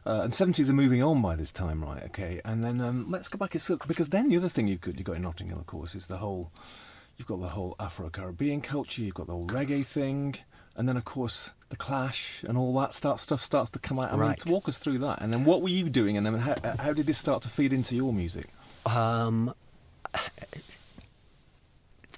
[0.06, 2.04] uh, and seventies are moving on by this time, right?
[2.04, 3.56] Okay, and then um, let's go back.
[3.56, 5.96] It's, because then the other thing you've got, you've got in Notting Hill, of course,
[5.96, 6.52] is the whole.
[7.16, 9.02] You've got the whole Afro-Caribbean culture.
[9.02, 10.36] You've got the whole reggae thing,
[10.76, 14.12] and then of course the Clash and all that start stuff starts to come out.
[14.12, 14.38] I mean, Right.
[14.38, 16.92] to walk us through that, and then what were you doing, and then how, how
[16.92, 18.46] did this start to feed into your music?
[18.86, 19.52] Um,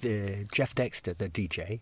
[0.01, 1.79] the Jeff Dexter, the DJ,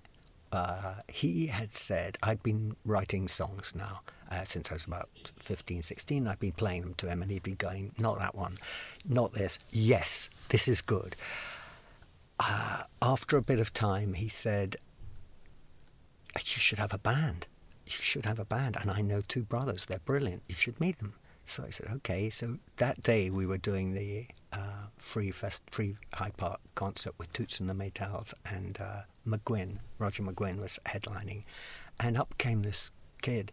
[0.52, 4.02] uh, he had said I'd been writing songs now
[4.32, 6.28] uh, since I was about 15, 16.
[6.28, 8.58] I'd been playing them to him, and he'd been going, "Not that one,
[9.04, 9.60] not this.
[9.72, 11.16] Yes, this is good."
[12.40, 14.78] Uh, after a bit of time, he said,
[16.36, 17.48] "You should have a band.
[17.86, 20.44] You should have a band." And I know two brothers; they're brilliant.
[20.48, 21.14] You should meet them.
[21.46, 25.96] So I said, "Okay." So that day we were doing the uh, free fest, free
[26.14, 31.44] Hyde Park concert with Toots and the Maytals, and uh, McGuinn, Roger McGuinn was headlining,
[32.00, 32.92] and up came this
[33.22, 33.52] kid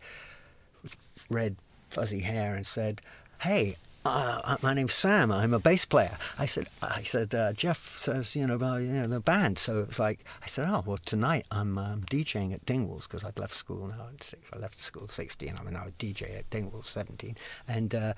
[0.83, 0.97] with
[1.29, 1.57] red
[1.91, 3.03] fuzzy hair and said,
[3.41, 5.31] "Hey, uh, my name's Sam.
[5.31, 6.17] I'm a bass player.
[6.39, 9.59] I said, I said, uh, Jeff says, you know, about you know the band.
[9.59, 13.25] So it was like, I said, oh well, tonight I'm um, DJing at Dingwalls because
[13.25, 14.09] I'd left school now.
[14.53, 15.57] I left school at 16.
[15.57, 17.37] I'm now a DJ at Dingwalls 17,
[17.69, 17.95] and.
[17.95, 18.15] Uh,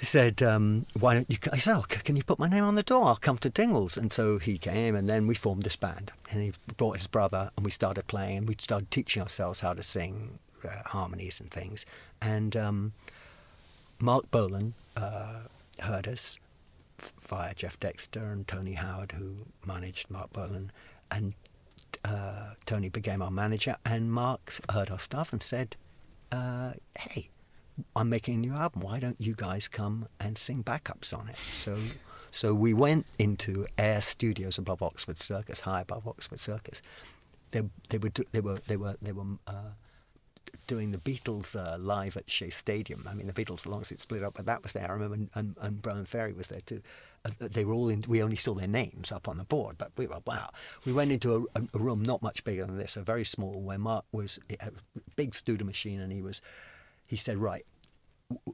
[0.00, 2.74] he said, um, "Why don't you?" I said, oh, "Can you put my name on
[2.74, 3.04] the door?
[3.04, 6.10] I'll come to Dingwalls." And so he came, and then we formed this band.
[6.30, 9.74] And he brought his brother, and we started playing, and we started teaching ourselves how
[9.74, 11.84] to sing uh, harmonies and things.
[12.22, 12.92] And um,
[13.98, 15.40] Marc Bolan uh,
[15.80, 16.38] heard us
[17.20, 20.72] via Jeff Dexter and Tony Howard, who managed Marc Bolan,
[21.10, 21.34] and
[22.06, 23.76] uh, Tony became our manager.
[23.84, 25.76] And Mark heard our stuff and said,
[26.32, 27.28] uh, "Hey,
[27.94, 28.82] I'm making a new album.
[28.82, 31.78] Why don't you guys come and sing backups on it?" So.
[32.32, 36.80] So we went into Air Studios above Oxford Circus, high above Oxford Circus.
[37.50, 39.70] They, they were they were they were they were uh,
[40.66, 43.04] doing the Beatles uh, live at Shea Stadium.
[43.08, 44.88] I mean, the Beatles, long it split up, but that was there.
[44.88, 46.82] I remember, and, and, and Bryan Ferry was there too.
[47.24, 48.04] Uh, they were all in.
[48.06, 50.50] We only saw their names up on the board, but we were wow.
[50.84, 53.78] We went into a, a room not much bigger than this, a very small, where
[53.78, 54.70] Marc was a
[55.16, 56.40] big Studer machine, and he was.
[57.10, 57.66] He said, "Right,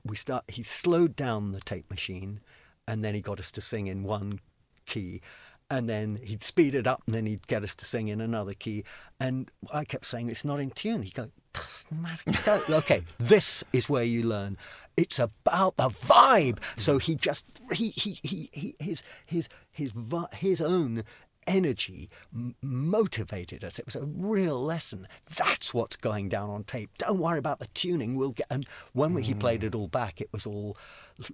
[0.03, 2.41] we start." He slowed down the tape machine,
[2.89, 4.41] and then he got us to sing in one
[4.87, 5.21] key.
[5.69, 8.55] And then he'd speed it up, and then he'd get us to sing in another
[8.55, 8.83] key.
[9.21, 13.91] And I kept saying, "It's not in tune." He'd go, "Doesn't matter." Okay, this is
[13.91, 14.57] where you learn.
[14.97, 16.61] It's about the vibe.
[16.77, 19.93] So he just he he he, he his his his
[20.33, 21.05] his own
[21.47, 23.79] energy m- motivated us.
[23.79, 25.07] It was a real lesson.
[25.37, 26.91] That's what's going down on tape.
[26.99, 28.17] Don't worry about the tuning.
[28.17, 28.47] We'll get.
[28.51, 30.77] And when we, he played it all back, it was all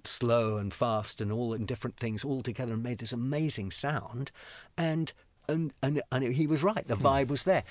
[0.03, 4.31] slow and fast and all in different things all together and made this amazing sound.
[4.77, 5.13] And
[5.47, 6.87] and and, and he was right.
[6.87, 7.63] The vibe was there.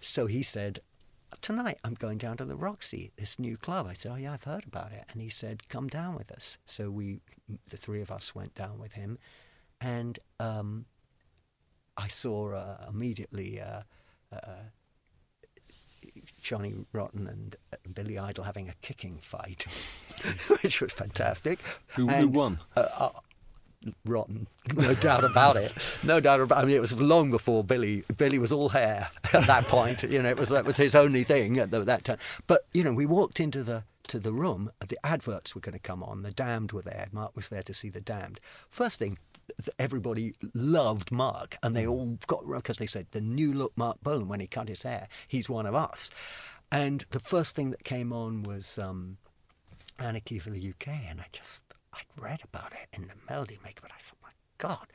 [0.00, 0.80] So he said.
[1.42, 3.86] Tonight I'm going down to the Roxy, this new club.
[3.86, 6.56] I said, "Oh yeah, I've heard about it." And he said, "Come down with us."
[6.64, 7.20] So we,
[7.68, 9.18] the three of us, went down with him,
[9.78, 10.86] and um,
[11.98, 13.82] I saw uh, immediately uh,
[14.32, 14.38] uh,
[16.40, 17.56] Johnny Rotten and
[17.94, 19.64] Billy Idol having a kicking fight,
[20.62, 21.58] which was fantastic.
[21.96, 22.58] Who, who And, won?
[22.76, 23.10] uh, uh,
[24.04, 25.72] Rotten, no doubt about it.
[26.02, 26.58] No doubt about.
[26.58, 28.04] I mean, it was long before Billy.
[28.16, 30.02] Billy was all hair at that point.
[30.02, 32.18] You know, it was that was his only thing at the, that time.
[32.48, 34.70] But you know, we walked into the to the room.
[34.86, 36.22] The adverts were going to come on.
[36.22, 37.08] The Damned were there.
[37.12, 38.40] Marc was there to see the Damned.
[38.68, 39.18] First thing,
[39.62, 44.02] th- everybody loved Marc, and they all got because they said the new look Marc
[44.02, 45.08] Bolan when he cut his hair.
[45.26, 46.10] He's one of us.
[46.70, 49.16] And the first thing that came on was um,
[49.98, 51.62] Anarchy for the UK, and I just
[51.94, 54.86] I'd read about it in the Melody Maker, but I thought, my God,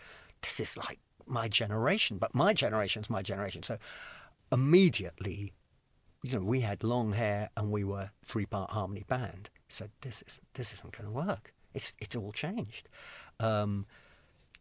[0.41, 2.17] this is like my generation.
[2.17, 3.63] But my generation's my generation.
[3.63, 3.77] So
[4.51, 5.53] immediately,
[6.23, 9.49] you know, we had long hair and we were three part harmony band.
[9.67, 11.53] So this is this isn't going to work.
[11.73, 12.87] It's it's all changed.
[13.39, 13.85] Um,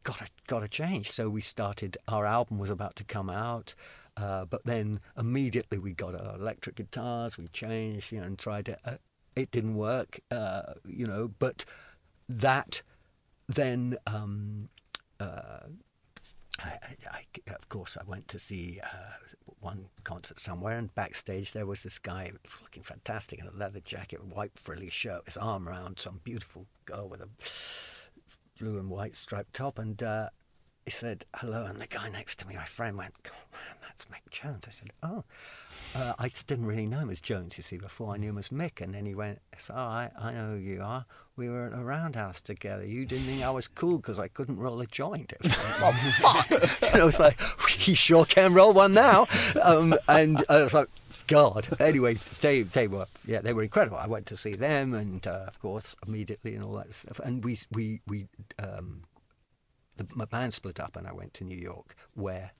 [0.03, 1.11] gotta gotta change.
[1.11, 1.97] So we started.
[2.09, 3.75] Our album was about to come out,
[4.17, 7.39] uh, but then immediately we got our electric guitars.
[7.39, 8.79] We changed, you know, and tried to.
[8.85, 8.97] Uh,
[9.37, 11.31] it didn't work, uh, you know.
[11.39, 11.65] But
[12.29, 12.83] that
[13.47, 13.97] then.
[14.07, 14.69] Um,
[15.21, 15.69] uh,
[16.59, 16.79] I,
[17.11, 21.83] I, of course, I went to see uh, one concert somewhere, and backstage there was
[21.83, 26.21] this guy looking fantastic in a leather jacket, white frilly shirt, his arm around some
[26.25, 27.29] beautiful girl with a
[28.59, 30.29] blue and white striped top, and uh,
[30.85, 34.05] he said hello, and the guy next to me, my friend, went, "God, man, that's
[34.07, 35.25] Mick Jones." I said, "Oh."
[35.95, 38.49] Uh, I didn't really know him as Jones, you see, before I knew him as
[38.49, 38.81] Mick.
[38.81, 41.05] And then he went, so I, I know who you are.
[41.37, 42.85] We were at a roundhouse together.
[42.85, 45.33] You didn't think I was cool because I couldn't roll a joint.
[45.33, 46.93] It was like, oh, fuck.
[46.93, 49.27] you know, like, he sure can roll one now.
[49.63, 50.89] Um, and I was like,
[51.27, 51.69] God.
[51.79, 53.99] Anyway, they, they were, yeah, they were incredible.
[53.99, 57.21] I went to see them and, uh, of course, immediately and all that stuff.
[57.21, 58.29] And we, we, we,
[58.59, 59.03] um,
[59.97, 62.53] the, my band split up and I went to New York where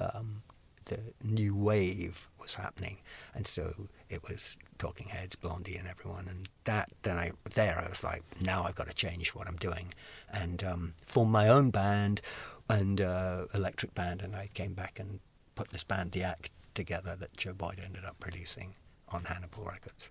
[0.00, 0.42] um,
[0.88, 2.98] the new wave was happening,
[3.34, 6.26] and so it was Talking Heads, Blondie, and everyone.
[6.28, 9.56] And that then I there I was like, now I've got to change what I'm
[9.56, 9.94] doing,
[10.32, 12.20] and um, form my own band
[12.68, 14.22] and uh, electric band.
[14.22, 15.20] And I came back and
[15.54, 18.74] put this band, The Act, together that Joe Boyd ended up releasing
[19.08, 20.08] on Hannibal Records.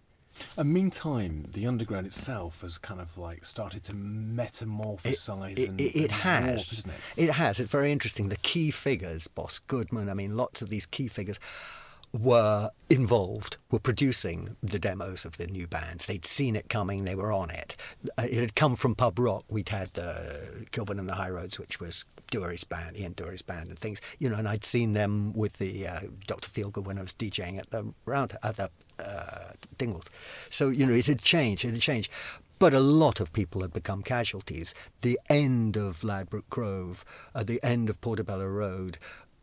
[0.58, 5.95] And meantime, the underground itself has kind of like started to metamorphosize it, and, it,
[5.95, 6.73] it and has.
[6.73, 7.23] isn't it?
[7.26, 7.60] It has.
[7.60, 8.30] It's very interesting.
[8.30, 11.40] The key figures, Boss Goodman, I mean, lots of these key figures
[12.13, 16.06] were involved, were producing the demos of the new bands.
[16.06, 17.75] They'd seen it coming, they were on it.
[18.17, 19.44] Uh, It had come from pub rock.
[19.50, 20.23] We'd had uh,
[20.71, 24.29] Kilburn and the High Roads, which was Dury's band, Ian Dury's band, and things, you
[24.29, 26.50] know, and I'd seen them with the uh, Dr.
[26.50, 28.69] Feelgood when I was DJing at the round at the
[29.00, 29.52] uh.
[30.50, 32.12] So, you know, it had changed, it had changed.
[32.60, 34.73] But a lot of people had become casualties.
[35.02, 38.98] The end of Ladbroke Grove, uh, the end of Portobello Road,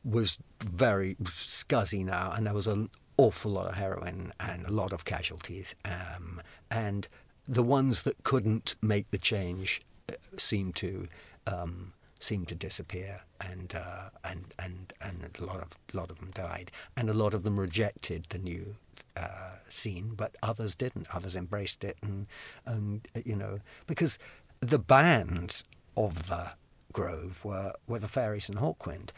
[0.05, 4.93] was very scuzzy now, and there was an awful lot of heroin and a lot
[4.93, 5.77] of casualties.
[5.85, 7.07] Um, and
[7.47, 11.07] the ones that couldn't make the change uh, seemed to
[11.47, 11.93] um,
[12.25, 16.71] seemed to disappear, and uh, and and and a lot of lot of them died,
[16.97, 18.77] and a lot of them rejected the new
[19.17, 21.07] uh, scene, but others didn't.
[21.15, 22.27] Others embraced it, and
[22.65, 24.19] and uh, you know because
[24.61, 25.65] the bands
[25.97, 26.53] of the
[26.93, 29.11] Grove were were the Fairies and Hawkwind,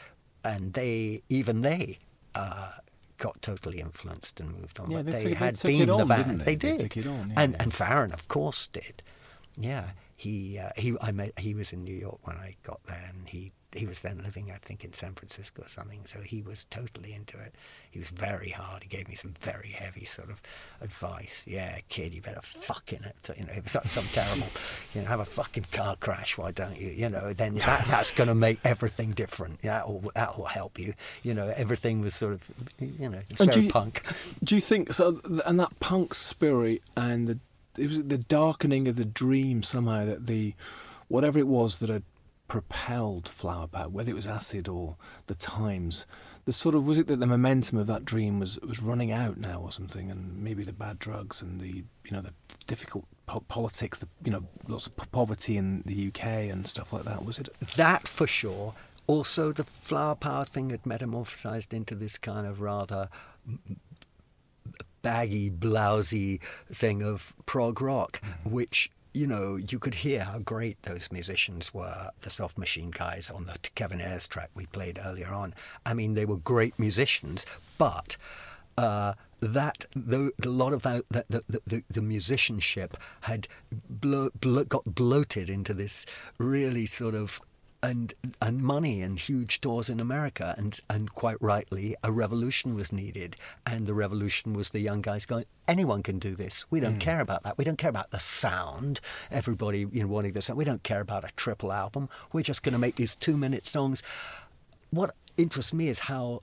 [0.45, 1.99] and they even they.
[2.35, 2.73] Uh,
[3.19, 4.91] Got totally influenced and moved on.
[4.91, 6.41] Yeah, but they they, they had it been the band.
[6.41, 6.55] they?
[6.55, 9.03] They They did, on, and and Farren, of course, did.
[9.57, 13.11] Yeah, he uh, he I met he was in New York when I got there,
[13.15, 16.01] and he he was then living I think in San Francisco or something.
[16.07, 17.55] So he was totally into it.
[17.91, 18.83] He was very hard.
[18.83, 20.41] He gave me some very heavy sort of
[20.81, 21.45] advice.
[21.47, 23.37] Yeah, kid, you better fucking it.
[23.39, 24.47] You know, if it's some terrible,
[24.95, 26.39] you know, have a fucking car crash.
[26.39, 26.89] Why don't you?
[26.89, 29.61] You know, then that, that's going to make everything different.
[29.63, 30.95] Yeah, that will that will help you.
[31.23, 32.43] You know, everything was sort of,
[32.81, 34.03] you know, it's And do very you- punk.
[34.43, 35.21] Do you think so?
[35.45, 37.39] And that punk spirit and the
[37.79, 40.55] it was the darkening of the dream somehow that the
[41.09, 42.03] whatever it was that had
[42.49, 44.97] propelled Flower Power, whether it was acid or
[45.27, 46.07] the times,
[46.45, 49.37] the sort of was it that the momentum of that dream was was running out
[49.37, 52.33] now or something, and maybe the bad drugs and the you know the
[52.67, 57.05] difficult po- politics, the you know lots of poverty in the UK and stuff like
[57.05, 57.25] that.
[57.25, 57.49] Was it?
[57.77, 58.75] That for sure.
[59.09, 63.09] Also, the flower power thing had metamorphosized into this kind of rather
[65.07, 71.13] baggy, blousy thing of prog rock, which you know you could hear how great those
[71.13, 72.11] musicians were.
[72.23, 75.55] The Soft Machine guys on the Kevin Ayers track we played earlier on.
[75.85, 77.47] I mean, they were great musicians,
[77.79, 78.17] but.
[78.77, 83.49] Uh, that the, a lot of that, the, the, the, the musicianship had
[83.89, 86.05] blo- blo- got bloated into this
[86.37, 87.41] really sort of
[87.87, 90.55] and and money and huge tours in America.
[90.59, 93.37] And and quite rightly a revolution was needed.
[93.65, 96.65] And the revolution was the young guys going anyone can do this.
[96.69, 97.01] We don't mm.
[97.01, 97.57] care about that.
[97.57, 99.01] We don't care about the sound.
[99.31, 100.59] Everybody you know wanting the sound.
[100.59, 102.09] We don't care about a triple album.
[102.33, 104.03] We're just going to make these two minute songs.
[104.91, 106.43] What interests me is how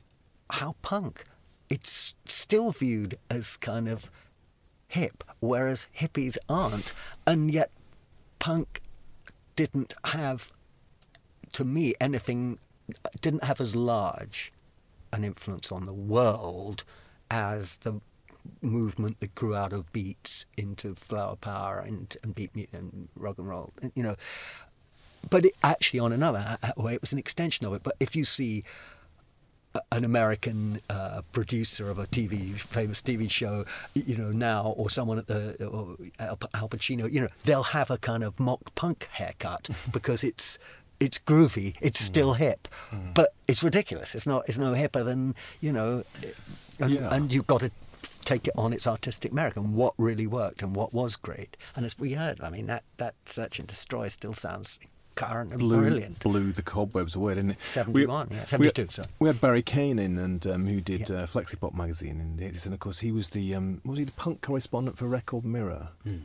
[0.49, 1.25] how punk.
[1.69, 4.09] It's still viewed as kind of
[4.87, 6.93] hip whereas hippies aren't.
[7.27, 7.69] And yet
[8.39, 8.81] punk
[9.55, 10.49] didn't have
[11.53, 12.59] to me, anything
[13.21, 14.51] didn't have as large
[15.11, 16.83] an influence on the world
[17.31, 18.01] as the
[18.61, 23.47] movement that grew out of beats into flower power and, and beat and rock and
[23.47, 23.71] roll.
[23.95, 24.15] You know,
[25.29, 27.83] but it, actually, on another uh, way, it was an extension of it.
[27.83, 28.63] But if you see
[29.91, 35.17] an American uh, producer of a TV famous TV show, you know now, or someone
[35.17, 39.07] at the or Al, Al Pacino, you know, they'll have a kind of mock punk
[39.11, 40.59] haircut because it's
[41.03, 42.67] it's groovy, it's still hip,
[43.13, 44.15] but it's ridiculous.
[44.15, 44.47] It's not.
[44.47, 46.03] It's no hipper than you know,
[46.79, 47.13] and, Yeah.
[47.13, 47.71] and you've got to
[48.25, 51.57] take it on its artistic merit and what really worked and what was great.
[51.75, 54.79] And as we heard, I mean that that Search and Destroy still sounds
[55.15, 56.19] current and blew, brilliant.
[56.21, 57.57] blew the cobwebs away, didn't it?
[57.63, 59.07] 71, We- yeah, we- 72, sorry.
[59.19, 61.17] We had Barry Cain in, and um, who did Yeah.
[61.17, 64.05] uh, Flexipop magazine in the 80s, and of course he was the um, was he
[64.05, 66.17] the punk correspondent for Record Mirror, Hmm.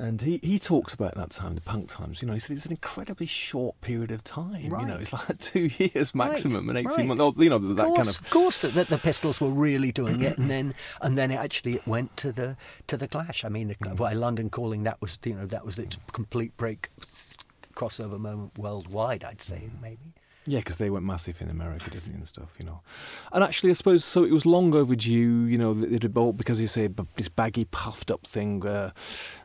[0.00, 2.22] And he, he talks about that time, the punk times.
[2.22, 4.62] You know, he said it's an incredibly short period of time.
[4.62, 7.16] You know, it's like two years maximum, and eighteen right.
[7.18, 7.38] months.
[7.38, 8.18] You know that course, kind of.
[8.20, 11.74] of course that, the Pistols were really doing it, and then and then it actually
[11.74, 13.44] it went to the to the Clash.
[13.44, 13.98] I mean, the, Mm.
[13.98, 16.88] why London Calling that was you know that was its complete break
[17.74, 19.22] crossover moment worldwide.
[19.24, 19.82] I'd say Mm.
[19.82, 20.12] maybe.
[20.46, 22.80] Yeah, because they went massive in America, didn't they, and stuff, you know.
[23.30, 24.24] And actually, I suppose so.
[24.24, 25.72] It was long overdue, you know.
[25.72, 28.92] It had all because you say this baggy, puffed up thing, uh,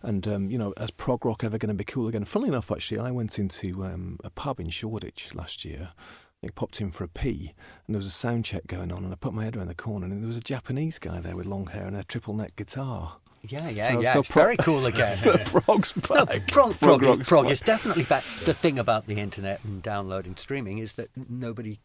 [0.02, 2.24] and um, you know, as prog rock ever going to be cool again?
[2.24, 5.91] Funnily enough, actually, I went into um, a pub in Shoreditch last year.
[6.43, 7.54] I popped in for a pee,
[7.86, 9.76] and there was a sound check going on, and I put my head around the
[9.76, 12.56] corner, and there was a Japanese guy there with long hair and a triple neck
[12.56, 13.18] guitar.
[13.52, 14.14] Yeah, yeah, So- yeah.
[14.14, 15.08] so it's pro- very cool again.
[15.16, 16.48] so prog's No, back.
[16.48, 17.52] prog, prog, rock's prog back.
[17.54, 18.24] is definitely back.
[18.46, 21.80] The thing about the internet and downloading streaming is that nobody,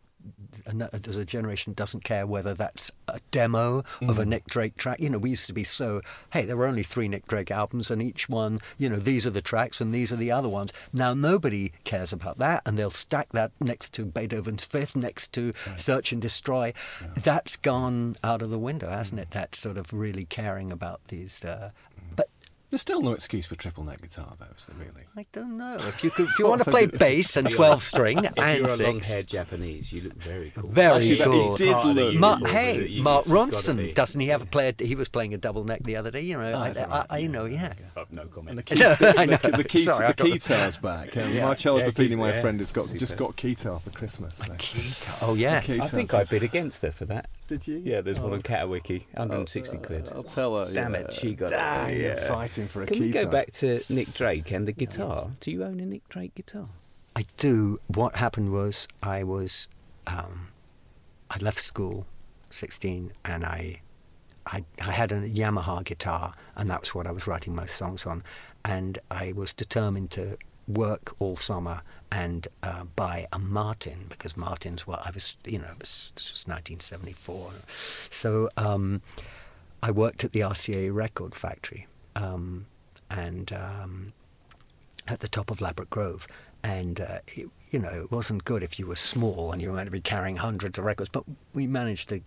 [0.67, 4.19] there's a generation doesn't care whether that's a demo of Mm.
[4.19, 5.01] a Nick Drake track.
[5.01, 6.01] You know, we used to be so,
[6.33, 9.31] hey, there were only three Nick Drake albums, and each one, you know, these are
[9.31, 10.73] the tracks and these are the other ones.
[10.93, 15.53] Now nobody cares about that, and they'll stack that next to Beethoven's Fifth, next to
[15.77, 16.73] Search and Destroy.
[17.17, 19.23] That's gone out of the window, hasn't Mm.
[19.25, 19.31] it?
[19.33, 21.45] That sort of really caring about these.
[21.45, 21.71] Uh,
[22.71, 25.07] There's still no excuse for triple neck guitar, though, is there really?
[25.17, 25.75] I don't know.
[25.75, 28.67] If you could, if you want to play bass and twelve string If and you're
[28.67, 30.69] a six, long-haired Japanese, you look very cool.
[30.71, 31.55] Very Actually, cool.
[31.55, 34.73] it did Part look- Mark, hey, that Mark Ronson, doesn't he have a player?
[34.79, 36.21] He was playing a double neck the other day.
[36.21, 37.07] You know, Oh, I, is I, right?
[37.11, 37.73] I, you know, yeah.
[37.97, 38.51] Oh, no comment.
[38.51, 38.91] And the, key, No,
[39.21, 41.17] I the, the, key, Sorry, the got- guitar's back.
[41.17, 41.47] Um, Yeah.
[41.47, 42.41] Marcello Yeah, Papini, my yeah.
[42.41, 44.37] friend, has got just got keytar for Christmas.
[44.37, 44.45] So.
[44.57, 45.17] Guitar.
[45.23, 45.57] Oh yeah.
[45.59, 47.29] I think I bid against her for that.
[47.51, 47.83] Did you?
[47.85, 48.35] Yeah, there's one Oh.
[48.35, 50.09] on Catawiki, 160 Uh, quid.
[50.15, 50.73] I'll tell her.
[50.73, 51.01] Damn yeah.
[51.01, 51.59] it, she got it.
[51.61, 52.15] Ah, Yeah.
[52.29, 55.33] fighting for a Can we go back to Nick Drake and the guitar?
[55.41, 56.67] Do you own a Nick Drake guitar?
[57.17, 57.81] I do.
[57.89, 59.67] What happened was I was,
[60.07, 60.51] um,
[61.29, 62.07] I left school,
[62.53, 63.81] 16, and I,
[64.47, 68.07] I, I had a Yamaha guitar, and that was what I was writing my songs
[68.07, 68.23] on,
[68.65, 70.39] and I was determined to
[70.69, 71.83] work all summer
[72.13, 77.53] and uh, buy a Martin because Martins were I was you know this was 1974,
[78.11, 79.03] so um,
[79.83, 81.87] I worked at the RCA record factory,
[82.17, 82.67] um,
[83.11, 83.53] and.
[83.53, 84.13] Um,
[85.11, 86.27] at the top of Ladbroke Grove.
[86.63, 89.75] And, uh, it, you know, it wasn't good if you were small and you were
[89.75, 92.21] meant to be carrying hundreds of records, but we managed to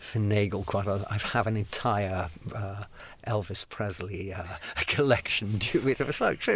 [0.00, 2.84] finagle quite a I have an entire uh,
[3.26, 4.44] Elvis Presley uh,
[4.86, 5.58] collection.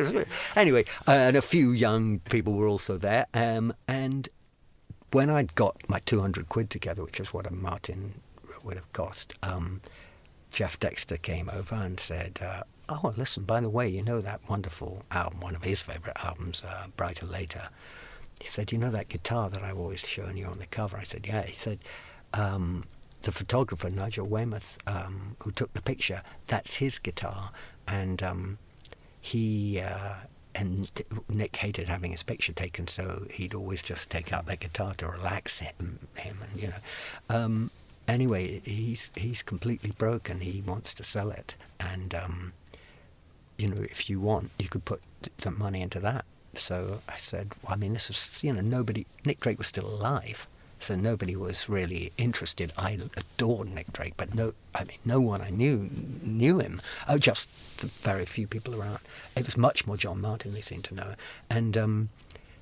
[0.08, 0.24] it was.
[0.56, 3.26] Anyway, uh, and a few young people were also there.
[3.34, 4.28] Um, and
[5.12, 8.20] when I'd got my 200 quid together, which is what a Martin
[8.62, 9.80] would have cost, um,
[10.50, 14.48] Jeff Dexter came over and said, uh, "Oh, listen, by the way, you know that
[14.48, 17.68] wonderful album, one of his favourite albums, uh, Bryter Layter."
[18.40, 21.04] He said, "You know that guitar that I've always shown you on the cover?" I
[21.04, 21.78] said, "Yeah." He said,
[22.34, 22.84] um,
[23.24, 27.50] "The photographer Nigel Weymouth, um, who took the picture, that's his guitar,
[27.86, 28.58] and um,
[29.20, 30.14] he." Uh,
[30.56, 30.88] and
[31.28, 35.08] Nick hated having his picture taken, so he'd always just take out that guitar to
[35.08, 37.36] relax him, him and you know.
[37.36, 37.70] Um,
[38.06, 40.40] anyway, he's he's completely broken.
[40.40, 42.52] He wants to sell it, and um,
[43.56, 45.02] you know, if you want, you could put
[45.38, 46.24] some money into that.
[46.54, 49.06] So I said, well, I mean, this was you know nobody.
[49.24, 50.46] Nick Drake was still alive,
[50.84, 52.72] so nobody was really interested.
[52.76, 55.90] I adored Nick Drake, but no, I mean, no one I knew
[56.22, 56.80] knew him.
[57.08, 57.48] Oh, just
[57.80, 58.98] very few people around.
[59.36, 60.52] It was much more John Martyn.
[60.52, 61.14] They seemed to know,
[61.50, 61.76] and.
[61.76, 62.08] Um,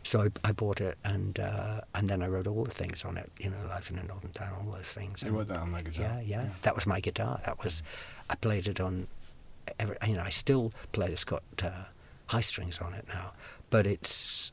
[0.04, 3.16] so I, I bought it, and uh, and then I wrote all the things on
[3.16, 3.30] it.
[3.38, 5.22] You know, Life in a Northern Town, all those things.
[5.22, 6.02] You and- wrote that on that guitar?
[6.04, 7.40] Yeah, yeah, That was my guitar.
[7.46, 7.84] That was,
[8.28, 9.06] I played it on.
[9.78, 11.06] Every, you know, I still play.
[11.06, 11.12] it.
[11.12, 11.70] It's got uh,
[12.26, 13.30] high strings on it now,
[13.70, 14.50] but it's,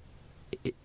[0.64, 0.76] it,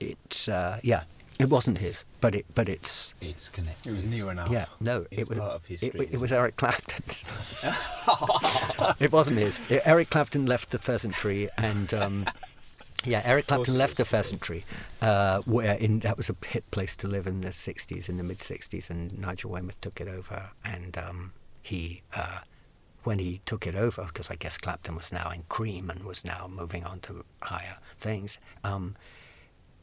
[0.00, 1.02] it's uh, yeah.
[1.38, 3.90] It wasn't his, but it, but it's It's connected.
[3.92, 4.50] It was new enough.
[4.50, 4.66] yeah.
[4.80, 6.34] No, It's it was part of history, It, wa- it isn't was it?
[6.36, 7.24] Eric Clapton's.
[9.00, 9.60] it wasn't his.
[9.84, 11.92] Eric Clapton left the Pheasantry and.
[11.94, 12.24] Um,
[13.04, 14.04] yeah, Eric Clapton left the.
[14.04, 14.64] Pheasantry,
[15.02, 18.22] uh, where in that was a hit place to live in the '60s, in the
[18.22, 20.50] mid '60s, and Nigel Weymouth took it over.
[20.64, 22.38] And um, he, uh,
[23.02, 26.24] when he took it over, because I guess Clapton was now in Cream and was
[26.24, 28.96] now moving on to higher things, um,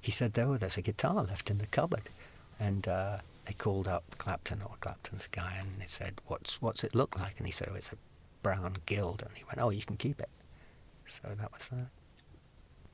[0.01, 2.09] he said, "Oh, there's a guitar left in the cupboard,"
[2.59, 6.95] and uh, they called up Clapton or Clapton's guy, and they said, "What's what's it
[6.95, 7.97] look like?" And he said, "Oh, it's a
[8.43, 10.29] brown Guild," and he went, "Oh, you can keep it."
[11.07, 11.87] So that was that.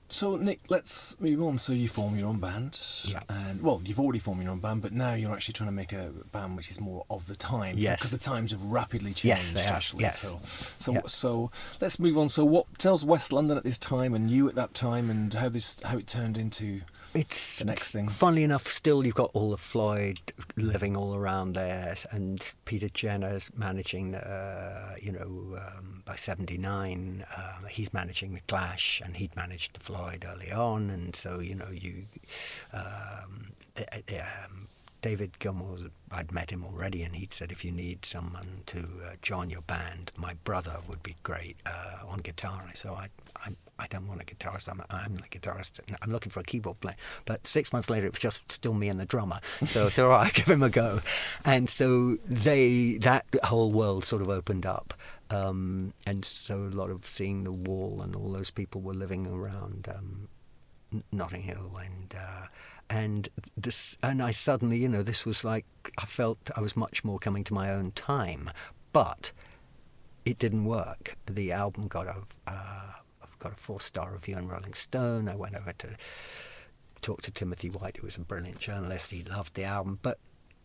[0.10, 1.58] So Nick, let's move on.
[1.60, 3.24] So you form your own band, Yeah.
[3.28, 5.92] and well, you've already formed your own band, but now you're actually trying to make
[5.92, 7.76] a band which is more of the time.
[7.78, 8.00] Yes.
[8.00, 9.26] because the times have rapidly changed.
[9.26, 9.64] Yes, they.
[9.66, 10.22] Actually, Yes.
[10.22, 10.42] so
[10.80, 11.02] so Yeah.
[11.08, 11.52] so
[11.82, 12.30] let's move on.
[12.30, 15.50] So what tells West London at this time, and you at that time, and how
[15.50, 16.84] this how it turned into
[17.14, 18.10] It's the next thing.
[18.10, 20.20] Funnily enough, still you've got all of Floyd
[20.56, 24.16] living all around there, and Peter Jenner's managing.
[24.16, 29.80] Uh, you know, um, by '79, um, he's managing the Clash, and he'd managed the
[29.80, 32.06] Floyd early on, and so you know you.
[32.74, 33.84] Um, uh,
[34.46, 34.68] um,
[35.02, 39.12] David Gilmour, I'd met him already, and he'd said if you need someone to uh,
[39.22, 42.72] join your band, my brother would be great uh, on guitar.
[42.74, 44.68] So I, I, I don't want a guitarist.
[44.70, 45.80] I'm, I'm the guitarist.
[46.02, 46.96] I'm looking for a keyboard player.
[47.26, 49.40] But six months later, it was just still me and the drummer.
[49.66, 51.02] So so all right, give him a go.
[51.46, 54.94] And so they that whole world sort of opened up.
[55.30, 59.28] Um, and so a lot of seeing the wall and all those people were living
[59.28, 60.30] around um,
[61.12, 62.48] Notting Hill and uh,
[62.90, 65.66] and this and I suddenly you know this was like
[65.98, 68.50] I felt I was much more coming to my own time,
[68.94, 69.32] but
[70.26, 71.18] it didn't work.
[71.26, 72.16] The album got a
[72.48, 72.94] uh,
[73.40, 75.28] got a four star review in Rolling Stone.
[75.30, 75.90] I went over to
[77.02, 79.12] talk to Timothy White, who was a brilliant journalist.
[79.12, 80.20] He loved the album, but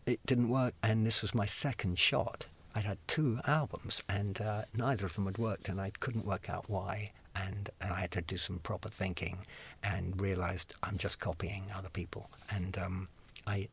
[0.05, 0.73] it didn't work.
[0.81, 2.45] And this was my second shot.
[2.75, 6.49] I'd had two albums, and uh, neither of them had worked, and I couldn't work
[6.49, 7.11] out why.
[7.35, 9.39] And, and I had to do some proper thinking,
[9.83, 12.29] and realised I'm just copying other people.
[12.49, 13.07] And um,
[13.45, 13.69] I,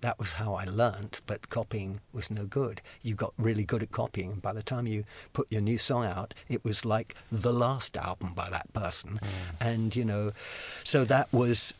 [0.00, 2.80] that was how I learnt, but copying was no good.
[3.02, 6.04] You got really good at copying, and by the time you put your new song
[6.04, 9.20] out, it was like the last album by that person.
[9.60, 10.32] And, you know,
[10.84, 11.74] so that was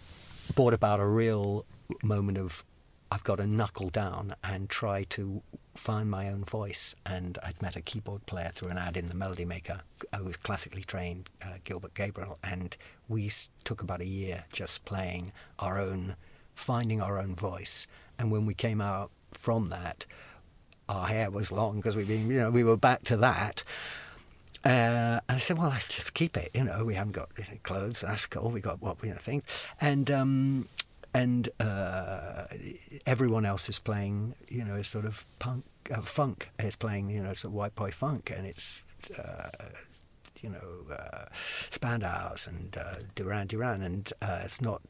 [0.54, 1.64] brought about a real
[2.02, 2.64] moment of
[3.10, 5.42] I've got to knuckle down and try to
[5.74, 6.94] find my own voice.
[7.04, 9.82] And I'd met a keyboard player through an ad in the Melody Maker
[10.16, 12.74] who was classically trained, uh, Gilbert Gabriel, and
[13.08, 13.30] we
[13.64, 16.16] took about a year just playing our own,
[16.54, 17.86] finding our own voice.
[18.18, 20.06] And when we came out from that,
[20.88, 23.64] our hair was long because we been, you know, we were back to that.
[24.64, 26.50] Uh, and I said, well, let's just keep it.
[26.54, 28.02] You know, we haven't got any clothes.
[28.02, 28.50] That's cool.
[28.50, 29.44] We got what you know things,
[29.80, 30.68] and um,
[31.12, 32.44] and uh,
[33.04, 34.34] everyone else is playing.
[34.48, 37.10] You know, a sort of punk uh, funk is playing.
[37.10, 38.84] You know, sort of white boy funk, and it's.
[39.18, 39.50] Uh,
[40.40, 41.26] you know, uh,
[41.70, 44.82] Spandau's and uh, Duran Duran, and uh, it's not.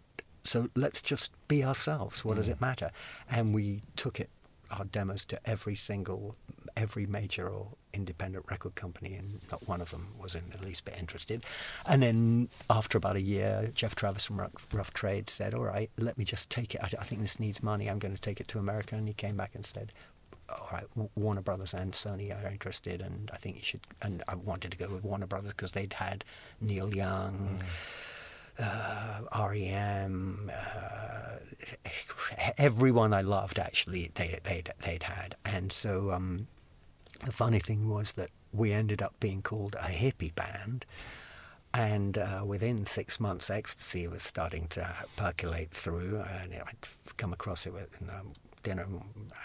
[0.45, 2.25] So let's just be ourselves.
[2.25, 2.53] What does mm.
[2.53, 2.91] it matter?
[3.31, 4.31] And we took it,
[4.71, 6.37] our demos to every single,
[6.77, 10.85] every major or independent record company, and not one of them was in the least
[10.85, 11.45] bit interested.
[11.87, 15.91] And then after about a year, Geoff Travis from Rough, Rough Trade said, "All right,
[15.99, 16.81] let me just take it.
[16.83, 17.89] I, I think this needs money.
[17.89, 19.93] I'm going to take it to America." And he came back and said,
[20.49, 20.85] all right,
[21.15, 23.81] Warner Brothers and Sony are interested, and I think you should.
[24.01, 26.25] And I wanted to go with Warner Brothers because they'd had
[26.61, 27.65] Neil Young, mm.
[28.63, 31.37] Uh, REM, uh,
[32.59, 36.47] everyone I loved actually they they'd, they'd had, and so um,
[37.25, 40.87] the funny thing was that we ended up being called a hippie band.
[41.75, 47.67] And uh, within six months, ecstasy was starting to percolate through, and I'd come across
[47.67, 47.89] it with
[48.63, 48.87] dinner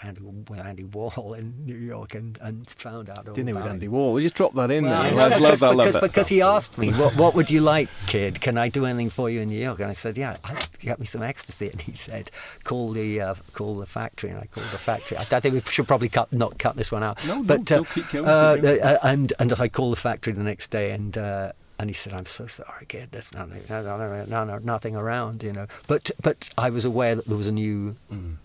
[0.02, 3.86] Andy, with Andy Warhol in New York, and, and found out all Dinner with Andy
[3.86, 3.92] it.
[3.92, 4.16] Warhol.
[4.16, 5.10] You just drop that in Well, there.
[5.10, 5.66] I know, I love because, that.
[5.66, 6.28] I love because, because stuff.
[6.28, 8.40] he asked me, what, what would you like, kid?
[8.40, 9.80] Can I do anything for you in New York?
[9.80, 11.68] And I said, yeah, I, get me some ecstasy.
[11.70, 12.30] And he said,
[12.64, 14.30] call the uh, call the factory.
[14.30, 15.16] And I called the factory.
[15.16, 17.18] I, I think we should probably cut not cut this one out.
[17.26, 20.42] No, no, but, don't keep going, uh, uh, and and I called the factory the
[20.42, 21.16] next day and.
[21.16, 23.10] Uh, and he said, "I'm so sorry, kid.
[23.12, 26.84] There's nothing, no, no, no, no, no, nothing around, you know." But, but I was
[26.84, 28.38] aware that there was a new Mm.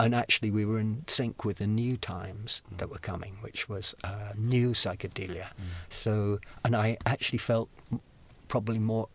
[0.00, 3.94] And actually we were in sync with the new times that were coming, which was
[4.02, 5.48] uh, new psychedelia.
[5.88, 7.68] So, and I actually felt
[8.48, 9.08] probably more,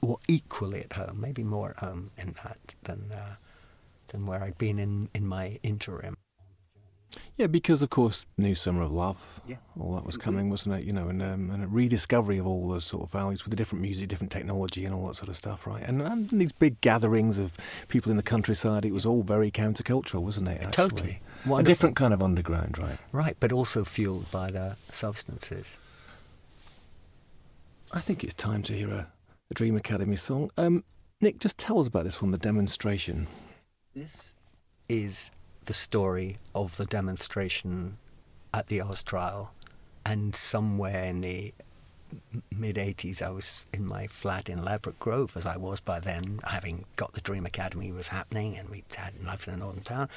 [0.00, 3.36] or equally at home, maybe more at home in that than uh,
[4.08, 6.16] than where I'd been in in my interim.
[7.36, 9.56] Yeah, because of course, New Summer of Love, Yeah.
[9.78, 10.84] all that was coming, wasn't it?
[10.84, 13.56] You know, and, um, and a rediscovery of all those sort of values with the
[13.56, 15.82] different music, different technology, and all that sort of stuff, right?
[15.82, 17.56] And, and these big gatherings of
[17.88, 20.62] people in the countryside, it was all very countercultural, wasn't it?
[20.62, 20.70] Actually?
[20.88, 21.20] Totally.
[21.58, 22.98] A different kind of underground, right?
[23.12, 25.76] Right, but also fueled by the substances.
[27.92, 29.08] I think it's time to hear a,
[29.50, 30.50] a Dream Academy song.
[30.56, 30.84] Um,
[31.20, 33.26] Nick, just tell us about this one, the demonstration.
[33.94, 34.34] This
[34.88, 35.32] is
[35.70, 37.96] the story of the demonstration
[38.52, 39.52] at the Oz trial,
[40.04, 41.54] and somewhere in the
[42.50, 46.40] mid 80s, I was in my flat in Ladbroke Grove, as I was by then,
[46.42, 50.08] having got the Dream Academy was happening, and we'd had life in a northern town,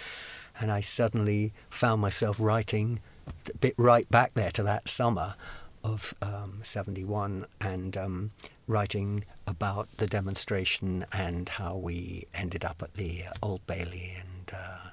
[0.59, 5.35] and I suddenly found myself writing a bit right back there to that summer
[5.83, 8.31] of um, 71 and um,
[8.65, 14.89] writing about the demonstration and how we ended up at the Old Bailey and, uh,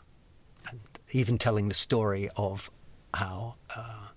[1.12, 2.70] even telling the story of
[3.14, 4.08] how uh,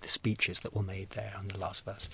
[0.00, 2.08] the speeches that were made there on the last verse.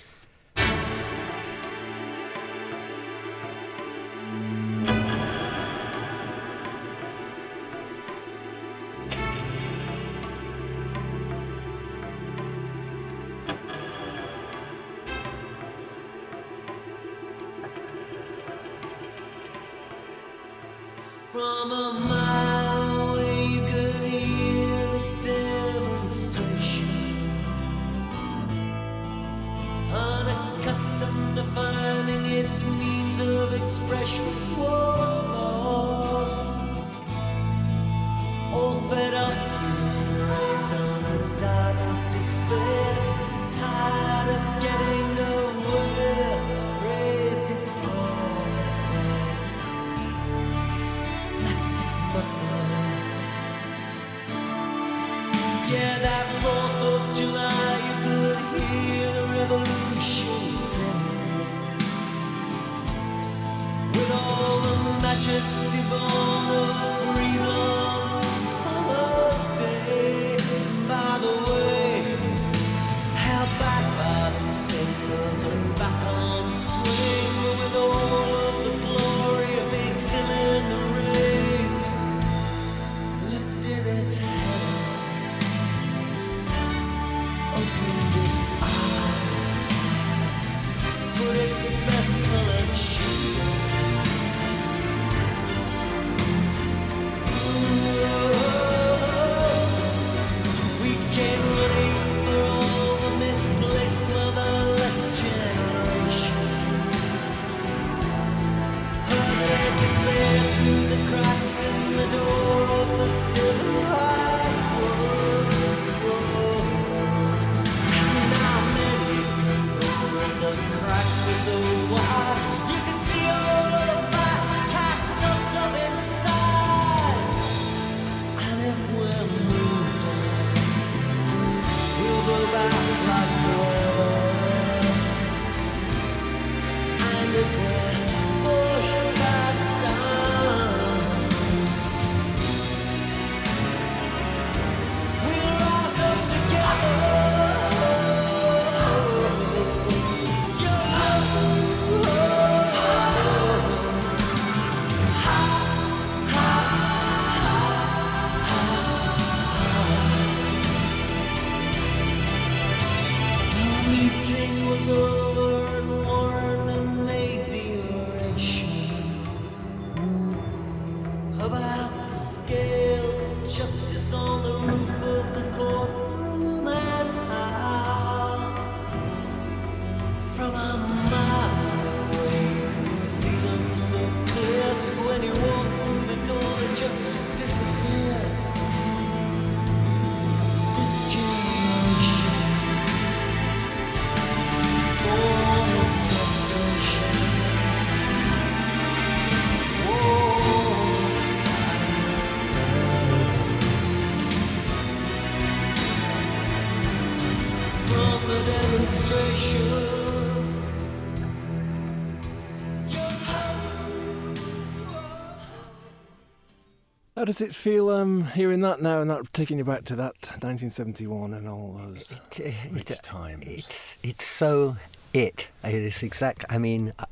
[217.28, 221.34] Does it feel um, hearing that now and that taking you back to that 1971
[221.34, 223.44] and all those It- it- rich times?
[223.46, 224.78] It's it's so
[225.12, 225.48] it.
[225.62, 226.46] It is exact.
[226.48, 227.04] I mean, uh,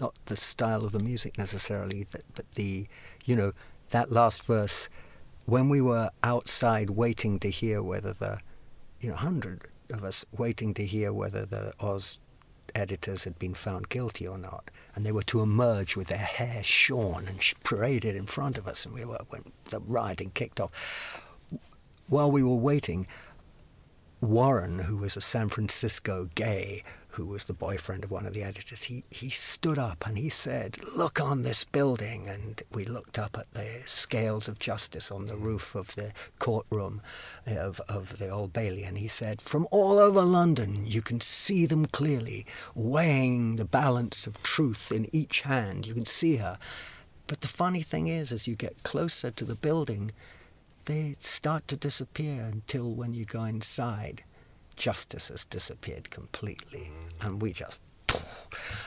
[0.00, 2.04] not the style of the music necessarily,
[2.34, 2.88] but the
[3.24, 3.52] you know
[3.90, 4.88] that last verse
[5.46, 8.40] when we were outside waiting to hear whether the
[9.00, 12.18] you know hundred of us waiting to hear whether the Oz
[12.74, 16.62] editors had been found guilty or not, and they were to emerge with their hair
[16.62, 20.70] shorn and paraded in front of us, and we were when the rioting kicked off.
[22.08, 23.06] While we were waiting,
[24.20, 26.82] Warren, who was a San Francisco gay,
[27.14, 30.28] who was the boyfriend of one of the editors, he, he stood up and he
[30.28, 32.26] said, Look on this building.
[32.26, 35.42] And we looked up at the scales of justice on the mm.
[35.42, 37.00] roof of the courtroom
[37.46, 38.82] of, of the Old Bailey.
[38.82, 44.26] And he said, From all over London, you can see them clearly, weighing the balance
[44.26, 45.86] of truth in each hand.
[45.86, 46.58] You can see her.
[47.26, 50.10] But the funny thing is, as you get closer to the building,
[50.84, 54.24] they start to disappear until when you go inside,
[54.76, 57.80] justice has disappeared completely, and we just.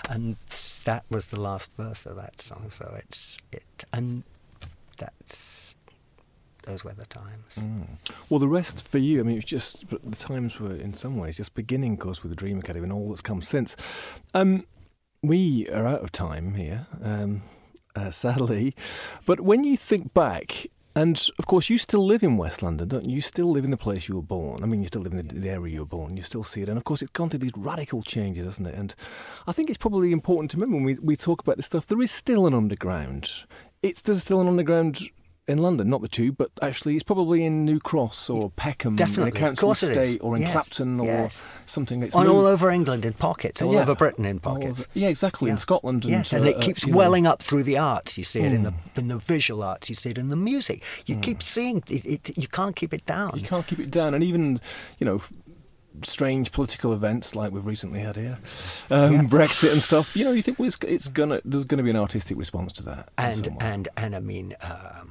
[0.09, 0.37] And
[0.85, 2.69] that was the last verse of that song.
[2.69, 4.23] So it's it, and
[4.97, 5.75] that's
[6.67, 7.53] those were the times.
[7.55, 7.87] Mm.
[8.29, 11.17] Well, the rest for you, I mean, it was just the times were in some
[11.17, 13.75] ways just beginning, of course, with the Dream Academy and all that's come since.
[14.33, 14.65] Um,
[15.23, 17.41] we are out of time here, um,
[17.95, 18.75] uh, sadly.
[19.25, 20.67] But when you think back,
[20.97, 23.17] and of course, you still live in West London, don't you?
[23.17, 24.63] You still live in the place you were born.
[24.63, 26.17] I mean, you still live in the, the area you were born.
[26.17, 28.73] You still see it, and of course, it's gone through these radical changes, hasn't it?
[28.73, 28.95] And
[29.45, 31.85] I think it's probably important to remember when we, we talk about this stuff.
[31.85, 33.29] There is still an underground.
[33.83, 35.11] It's there's still an underground
[35.47, 39.21] in London, not the Tube, but actually, it's probably in New Cross or Peckham, Definitely,
[39.23, 39.97] in a of council course it is.
[39.97, 41.41] estate, or in Yes, Clapton, or yes.
[41.65, 42.03] something.
[42.03, 43.81] It's On all over England in pockets, all Yeah.
[43.81, 44.81] over Britain in pockets.
[44.81, 45.49] over- yeah, exactly.
[45.49, 46.95] In Scotland, and, yes, and uh, it uh, keeps know.
[46.97, 48.17] welling up through the arts.
[48.17, 48.97] You see it in the Mm.
[48.97, 49.87] in the visual arts.
[49.89, 50.83] You see it in the music.
[51.05, 52.37] You keep seeing it, it.
[52.37, 53.31] You can't keep it down.
[53.35, 54.59] You can't keep it down, and even
[54.99, 55.21] you know.
[56.03, 58.37] Strange political events like we've recently had here,
[58.91, 59.21] um, Yeah.
[59.23, 60.15] Brexit and stuff.
[60.15, 62.83] You know, you think well, it's, it's gonna there's gonna be an artistic response to
[62.83, 63.09] that.
[63.17, 65.06] and and and I mean, um,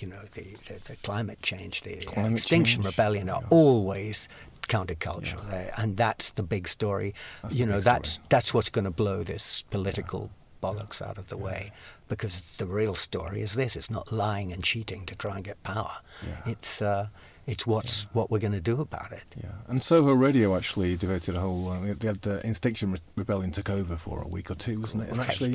[0.00, 3.48] you know, the, the, the climate change, the Climate Extinction change, Rebellion are yeah.
[3.50, 4.28] always
[4.68, 7.14] countercultural, They- and that's the big story.
[7.42, 8.26] That's you know, that's story.
[8.30, 10.30] that's what's going to blow this political
[10.62, 11.70] bollocks out of the way,
[12.08, 15.62] because the real story is this: it's not lying and cheating to try and get
[15.62, 15.98] power.
[16.26, 16.52] Yeah.
[16.52, 17.08] It's uh,
[17.46, 19.22] it's what's what we're going to do about it.
[19.40, 21.68] Yeah, and Soho Radio actually devoted a whole.
[21.70, 25.04] Uh, they had uh, Extinction Re- Rebellion took over for a week or two, wasn't
[25.04, 25.10] it?
[25.10, 25.28] And Right.
[25.28, 25.54] actually,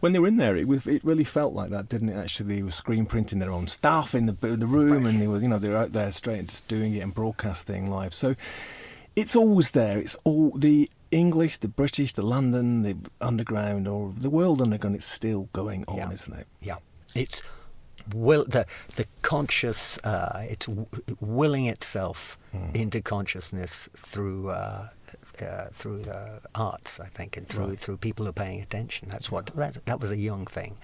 [0.00, 2.16] when they were in there, it was it really felt like that, didn't it?
[2.16, 5.40] Actually, they were screen printing their own stuff in the the room, and they were
[5.40, 8.12] you know they were out there straight just doing it and broadcasting live.
[8.12, 8.34] So
[9.16, 9.98] it's always there.
[9.98, 15.04] It's all the English, the British, the London, the Underground, or the World Underground, it's
[15.04, 16.10] still going on, Yeah.
[16.10, 16.46] isn't it?
[16.62, 16.76] Yeah,
[17.14, 17.42] it's
[18.14, 18.66] will the
[18.96, 19.98] the conscious.
[19.98, 20.86] Uh, it's w-
[21.20, 22.38] willing itself
[22.74, 24.88] into consciousness through uh,
[25.40, 27.78] uh, through the arts, I think, and through Right.
[27.78, 29.08] through people who are paying attention.
[29.08, 30.76] That's what that that was a young thing.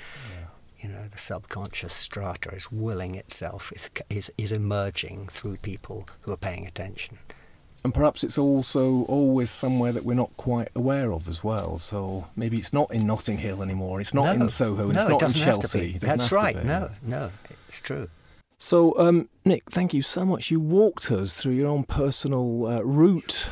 [0.80, 6.32] You know, the subconscious strata is willing itself, is, is is emerging through people who
[6.32, 7.18] are paying attention.
[7.84, 11.78] And perhaps it's also always somewhere that we're not quite aware of as well.
[11.78, 14.00] So maybe it's not in Notting Hill anymore.
[14.00, 15.92] It's not no, in Soho, and no, it's it not in have to Chelsea.
[15.92, 15.98] be.
[15.98, 16.62] That's right.
[16.64, 17.30] No, no,
[17.68, 18.08] it's true.
[18.60, 20.50] So, um, Nick, thank you so much.
[20.50, 23.50] You walked us through your own personal uh, route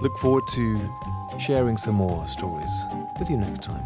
[0.00, 0.94] Look forward to
[1.40, 2.70] sharing some more stories
[3.18, 3.82] with you next time.